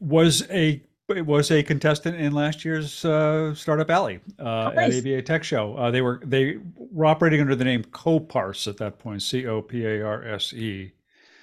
[0.00, 4.98] was a it was a contestant in last year's uh, Startup Alley uh, at nice.
[5.00, 5.76] ABA Tech Show.
[5.76, 9.60] Uh, they were they were operating under the name Coparse at that point, C O
[9.60, 10.92] P A R S E,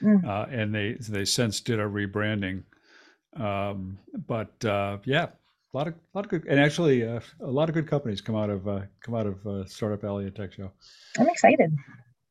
[0.01, 0.25] Mm.
[0.25, 2.63] uh, and they they since did a rebranding.
[3.35, 5.27] Um, but uh, yeah,
[5.73, 8.21] a lot of a lot of good, and actually uh, a lot of good companies
[8.21, 10.71] come out of uh, come out of uh, Startup Alley at Tech Show.
[11.19, 11.71] I'm excited.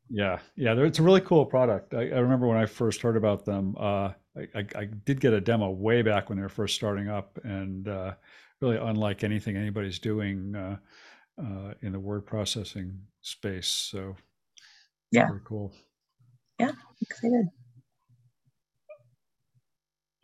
[0.09, 1.93] Yeah, yeah, it's a really cool product.
[1.93, 3.75] I, I remember when I first heard about them.
[3.79, 7.09] Uh, I, I, I did get a demo way back when they were first starting
[7.09, 8.13] up, and uh,
[8.59, 10.77] really unlike anything anybody's doing uh,
[11.39, 13.67] uh, in the word processing space.
[13.67, 14.15] So,
[15.11, 15.27] Yeah.
[15.27, 15.73] very cool.
[17.01, 17.47] Excited.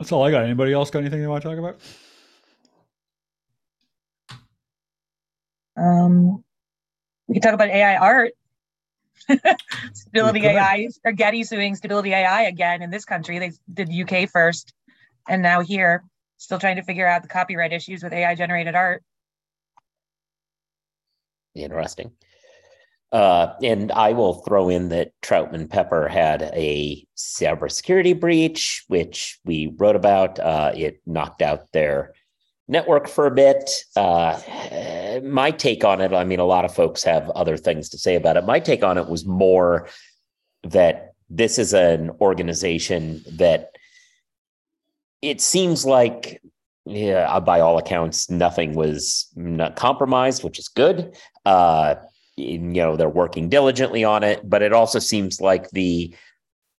[0.05, 0.43] That's all I got.
[0.43, 1.79] Anybody else got anything they want to talk about?
[5.75, 6.43] Um,
[7.27, 8.33] we can talk about AI art.
[9.95, 10.45] Stability.
[10.45, 13.39] AI or Getty suing Stability AI again in this country.
[13.39, 14.75] They did UK first,
[15.27, 16.03] and now here,
[16.37, 19.01] still trying to figure out the copyright issues with AI generated art.
[21.55, 22.11] Interesting.
[23.15, 29.73] Uh, and I will throw in that Troutman Pepper had a cybersecurity breach, which we
[29.77, 30.37] wrote about.
[30.37, 32.13] Uh, it knocked out their
[32.67, 33.71] network for a bit.
[33.95, 34.37] Uh,
[35.23, 38.15] my take on it, I mean, a lot of folks have other things to say
[38.15, 38.43] about it.
[38.43, 39.87] My take on it was more
[40.63, 43.77] that this is an organization that
[45.21, 46.41] it seems like
[46.85, 51.15] yeah, by all accounts, nothing was not compromised, which is good.
[51.45, 51.95] Uh,
[52.37, 56.13] you know, they're working diligently on it, but it also seems like the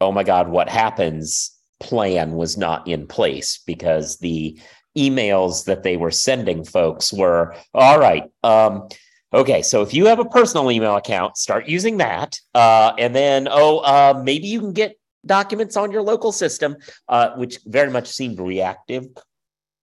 [0.00, 4.58] oh my God, what happens plan was not in place because the
[4.96, 8.24] emails that they were sending folks were all right.
[8.42, 8.88] Um,
[9.32, 12.38] okay, so if you have a personal email account, start using that.
[12.54, 16.76] Uh, and then, oh, uh, maybe you can get documents on your local system,
[17.08, 19.06] uh, which very much seemed reactive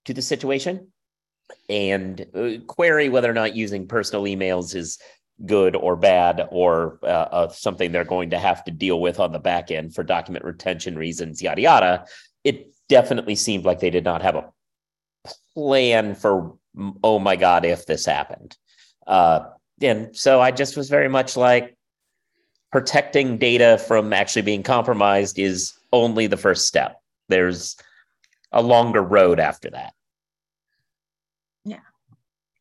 [0.06, 0.88] to the situation
[1.70, 4.98] and uh, query whether or not using personal emails is
[5.46, 9.32] good or bad or uh, uh, something they're going to have to deal with on
[9.32, 12.06] the back end for document retention reasons yada yada
[12.44, 14.52] it definitely seemed like they did not have a
[15.54, 16.56] plan for
[17.04, 18.56] oh my god if this happened
[19.08, 19.42] uh,
[19.82, 21.76] and so i just was very much like
[22.72, 27.76] protecting data from actually being compromised is only the first step there's
[28.52, 29.94] a longer road after that
[31.66, 31.78] Yeah.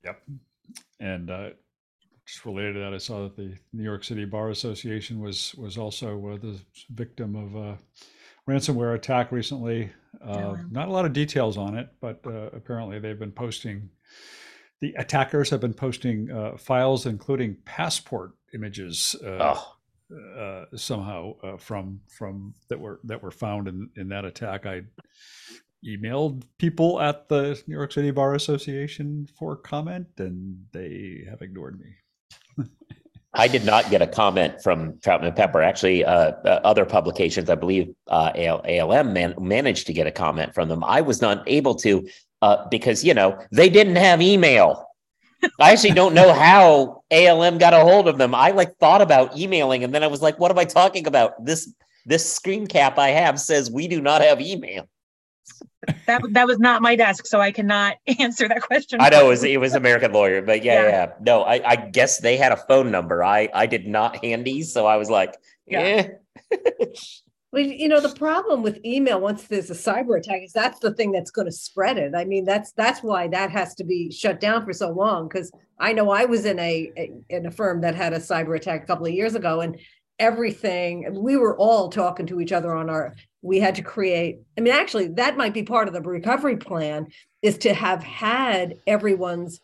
[0.04, 0.22] Yep.
[1.00, 1.50] And uh,
[2.32, 5.76] just related to that, I saw that the New York City Bar Association was was
[5.76, 6.58] also uh, the
[6.90, 7.78] victim of a
[8.48, 9.92] ransomware attack recently.
[10.24, 10.56] Uh, wow.
[10.70, 13.90] Not a lot of details on it, but uh, apparently they've been posting.
[14.80, 19.76] The attackers have been posting uh, files, including passport images, uh, oh
[20.38, 24.66] uh, somehow uh, from from that were that were found in in that attack.
[24.66, 24.82] I
[25.86, 31.78] emailed people at the New York City Bar Association for comment, and they have ignored
[31.78, 31.86] me.
[33.34, 35.62] I did not get a comment from Troutman Pepper.
[35.62, 40.10] Actually, uh, uh, other publications, I believe uh, AL- ALM man- managed to get a
[40.10, 40.84] comment from them.
[40.84, 42.06] I was not able to
[42.42, 44.86] uh, because, you know, they didn't have email.
[45.58, 48.34] I actually don't know how ALM got a hold of them.
[48.34, 51.44] I like thought about emailing and then I was like, what am I talking about?
[51.44, 51.72] This
[52.04, 54.88] this screen cap I have says we do not have email.
[56.06, 59.00] That that was not my desk, so I cannot answer that question.
[59.00, 59.50] I know it was you.
[59.50, 60.88] it was American lawyer, but yeah, Yeah.
[60.88, 61.12] yeah.
[61.20, 63.24] No, I, I guess they had a phone number.
[63.24, 65.34] I I did not handy, so I was like,
[65.66, 66.08] Yeah.
[66.50, 66.56] eh.
[67.52, 70.94] Well, you know, the problem with email, once there's a cyber attack, is that's the
[70.94, 72.14] thing that's going to spread it.
[72.16, 75.28] I mean, that's that's why that has to be shut down for so long.
[75.28, 78.56] Because I know I was in a, a in a firm that had a cyber
[78.56, 79.78] attack a couple of years ago, and
[80.22, 83.14] everything we were all talking to each other on our.
[83.42, 84.38] We had to create.
[84.56, 87.08] I mean, actually, that might be part of the recovery plan
[87.42, 89.60] is to have had everyone's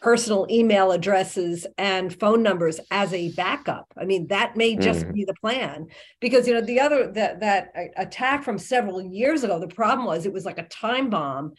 [0.00, 3.86] personal email addresses and phone numbers as a backup.
[4.00, 5.12] I mean, that may just Mhm.
[5.12, 5.88] be the plan
[6.20, 9.58] because you know the other that that attack from several years ago.
[9.58, 11.54] The problem was it was like a time bomb,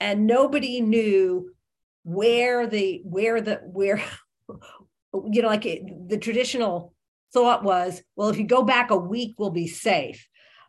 [0.00, 1.52] and nobody knew
[2.02, 4.02] where the where the where
[5.30, 6.93] you know like it, the traditional
[7.34, 10.26] thought was well if you go back a week we'll be safe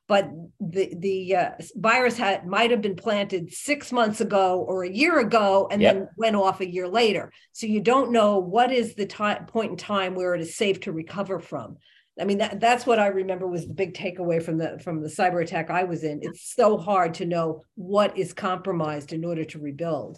[0.07, 4.89] but the the uh, virus had might have been planted six months ago or a
[4.91, 5.93] year ago and Yep.
[5.93, 9.71] then went off a year later so you don't know what is the time point
[9.71, 11.77] in time where it is safe to recover from
[12.19, 15.09] i mean that, that's what i remember was the big takeaway from the from the
[15.09, 19.43] cyber attack i was in it's so hard to know what is compromised in order
[19.43, 20.17] to rebuild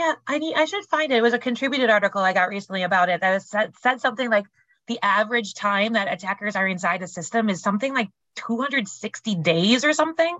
[0.00, 0.54] Yeah, I need.
[0.56, 1.18] I should find it.
[1.18, 4.28] It was a contributed article I got recently about it that was said, said something
[4.36, 4.46] like
[4.86, 9.92] the average time that attackers are inside a system is something like 260 days or
[9.92, 10.36] something.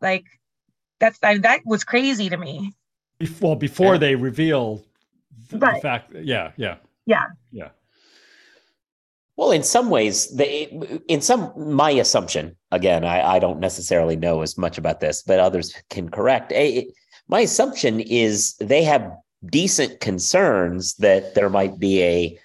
[0.00, 0.24] Like
[0.98, 2.74] that's I, that was crazy to me.
[3.20, 3.98] Bef- Well, before Yeah.
[3.98, 4.84] they reveal
[5.50, 6.76] the, the fact, yeah, yeah,
[7.06, 7.26] Yeah.
[7.52, 7.68] yeah.
[9.36, 10.64] Well, in some ways, they,
[11.08, 15.40] in some, my assumption, again, I, I don't necessarily know as much about this, but
[15.40, 16.52] others can correct.
[16.52, 16.86] A,
[17.26, 19.10] my assumption is they have
[19.46, 22.38] decent concerns that there might be a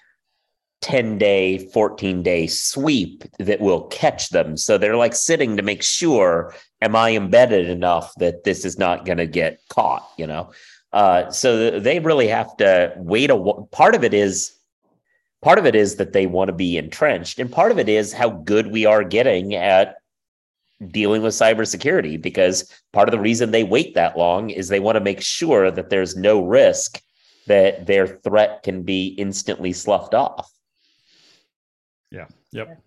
[0.82, 4.56] 10 day, 14 day sweep that will catch them.
[4.56, 9.04] So they're like sitting to make sure, am I embedded enough that this is not
[9.04, 10.52] going to get caught, you know?
[10.92, 13.36] Uh, so they really have to wait a
[13.72, 14.52] part of it is
[15.42, 18.12] part of it is that they want to be entrenched and part of it is
[18.12, 19.96] how good we are getting at
[20.90, 24.96] dealing with cybersecurity because part of the reason they wait that long is they want
[24.96, 27.02] to make sure that there's no risk
[27.46, 30.50] that their threat can be instantly sloughed off
[32.10, 32.82] Yep.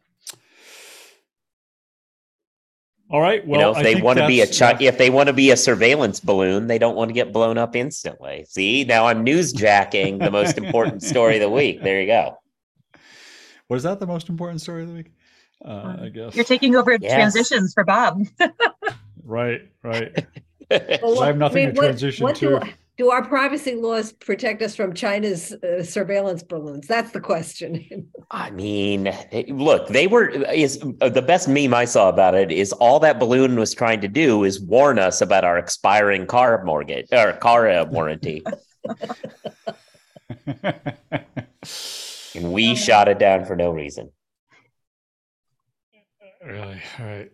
[3.11, 3.45] All right.
[3.45, 5.09] Well, you know if I they want to be a that's, chi- uh, if they
[5.09, 8.83] want to be a surveillance balloon they don't want to get blown up instantly see
[8.83, 12.37] now i'm newsjacking the most important story of the week there you go
[13.67, 15.11] was that the most important story of the week?
[15.63, 16.35] Uh, Um, I guess.
[16.35, 17.13] You're taking over Yes.
[17.13, 18.23] transitions for Bob.
[19.23, 19.61] right.
[19.83, 20.25] Right.
[21.03, 22.67] Well, I have nothing mean, to what- transition what do- to.
[22.99, 26.85] Do our privacy laws protect us from China's uh, surveillance balloons?
[26.85, 28.11] That's the question.
[28.31, 32.51] I mean, eh, look, they were is uh, the best meme I saw about it
[32.51, 36.61] is all that balloon was trying to do is warn us about our expiring car
[36.65, 38.43] mortgage or car uh, warranty,
[42.35, 44.11] and we shot it down for no reason.
[46.45, 46.81] Really?
[46.99, 47.31] All right.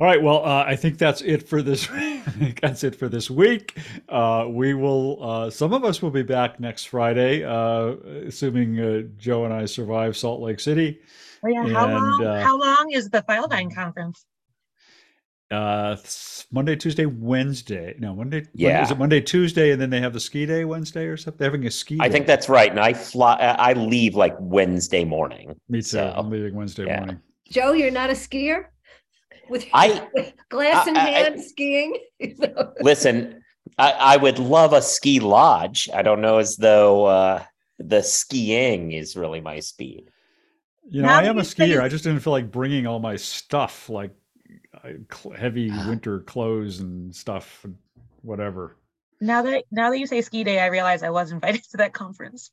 [0.00, 0.22] All right.
[0.22, 1.86] Well, uh, I think that's it for this.
[2.62, 3.76] that's it for this week.
[4.08, 5.22] Uh, we will.
[5.22, 7.96] Uh, some of us will be back next Friday, uh,
[8.26, 11.00] assuming uh, Joe and I survive Salt Lake City.
[11.44, 11.68] Oh, yeah.
[11.68, 12.24] How long?
[12.24, 14.24] uh, how long is the Filevine conference?
[15.50, 15.96] Uh,
[16.50, 17.94] Monday, Tuesday, Wednesday.
[17.98, 18.38] No, Monday.
[18.38, 18.82] Monday- Yeah.
[18.82, 21.36] Is it Monday, Tuesday, and then they have the ski day Wednesday or something?
[21.38, 21.98] They're having a ski.
[22.00, 22.12] I day.
[22.12, 23.34] think that's right, and I fly.
[23.34, 25.60] I leave like Wednesday morning.
[25.68, 25.82] Me too.
[25.82, 27.00] so, I'm leaving Wednesday yeah.
[27.00, 27.20] morning.
[27.50, 28.66] Joe, you're not a skier?
[29.50, 31.96] With I- with glass in I- I- hand skiing?
[32.80, 33.42] Listen,
[33.76, 35.90] I, I would love a ski lodge.
[35.92, 37.42] I don't know as though uh,
[37.78, 40.10] the skiing is really my speed.
[40.88, 41.80] You know, Now I am a you say- skier.
[41.82, 44.12] I just didn't feel like bringing all my stuff, like
[45.36, 47.76] heavy winter clothes and stuff, and
[48.22, 48.76] whatever.
[49.20, 51.92] Now that now that you say ski day, I realize I was invited to that
[51.92, 52.50] conference.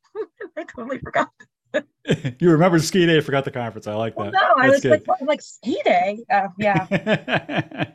[0.58, 1.32] I totally forgot.
[2.40, 3.20] you remember ski day?
[3.20, 3.88] Forgot the conference.
[3.88, 4.34] I like Well, that.
[4.34, 5.18] no, I That's was like, what?
[5.22, 6.24] I'm like ski day.
[6.32, 6.88] Uh, yeah.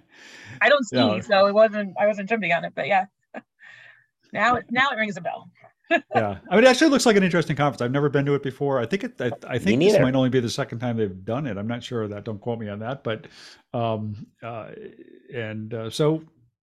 [0.61, 1.21] I don't ski, Yeah.
[1.21, 1.95] so it wasn't.
[1.99, 3.07] I wasn't jumping on it, but yeah.
[4.33, 5.51] Now it now it rings a bell.
[6.15, 7.83] yeah, I mean, it actually looks like an interesting conference.
[7.83, 8.79] I've never been to it before.
[8.79, 9.21] I think it.
[9.21, 11.59] I, I think this might only be the second time they've done it.
[11.59, 12.25] I'm not sure of that.
[12.25, 13.05] Don't quote me on that.
[13.05, 13.27] But,
[13.75, 14.71] um, uh,
[15.35, 16.23] and uh, so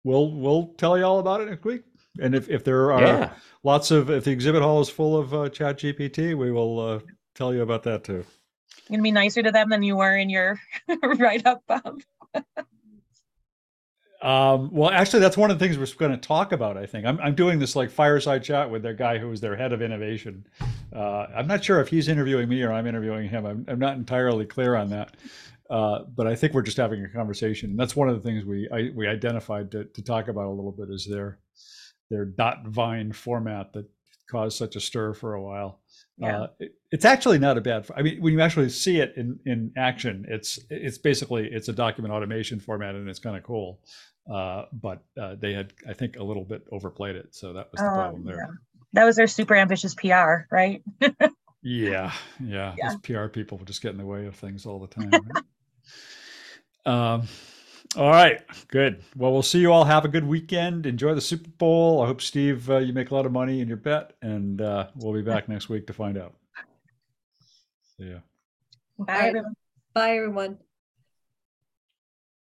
[0.05, 1.83] we'll we'll tell you all about it next week.
[2.21, 3.35] And if if there are Yeah.
[3.63, 7.01] lots of if the exhibit hall is full of uh, Chat GPT, we will uh,
[7.35, 8.25] tell you about that too.
[8.89, 10.59] You're gonna be nicer to them than you were in your
[11.03, 12.01] write up, Bob.
[14.21, 16.77] Um, well, actually, that's one of the things we're going to talk about.
[16.77, 19.55] I think I'm, I'm doing this like fireside chat with their guy who is their
[19.55, 20.45] head of innovation.
[20.93, 23.47] Uh, I'm not sure if he's interviewing me or I'm interviewing him.
[23.47, 25.17] I'm, I'm not entirely clear on that,
[25.71, 27.77] uh, but I think we're just having a conversation.
[27.77, 30.73] That's one of the things we I, we identified to, to talk about a little
[30.73, 31.39] bit is their
[32.11, 33.87] their dot vine format that
[34.31, 35.81] caused such a stir for a while.
[36.19, 36.41] Yeah.
[36.43, 37.87] Uh, it- it's actually not a bad.
[37.95, 41.73] I mean, when you actually see it in in action, it's it's basically it's a
[41.75, 43.81] document automation format and it's kind of cool.
[44.31, 47.81] Uh, but uh, they had, I think, a little bit overplayed it, so that was
[47.81, 48.37] the Oh, problem there.
[48.37, 48.47] yeah.
[48.95, 50.83] That was their super ambitious PR, right?
[51.01, 51.11] Yeah,
[51.63, 52.13] yeah.
[52.43, 52.75] Yeah.
[52.83, 55.11] Those PR people just get in the way of things all the time.
[55.11, 55.45] right?
[56.87, 57.29] um,
[57.97, 59.03] all right, good.
[59.17, 59.85] Well, we'll see you all.
[59.85, 60.87] Have a good weekend.
[60.87, 62.03] Enjoy the Super Bowl.
[62.03, 64.89] I hope Steve, uh, you make a lot of money in your bet, and uh,
[64.97, 66.35] we'll be back next week to find out.
[67.97, 68.19] See ya.
[68.99, 69.29] Bye, right.
[69.29, 69.55] everyone.
[69.95, 70.59] Bye, everyone.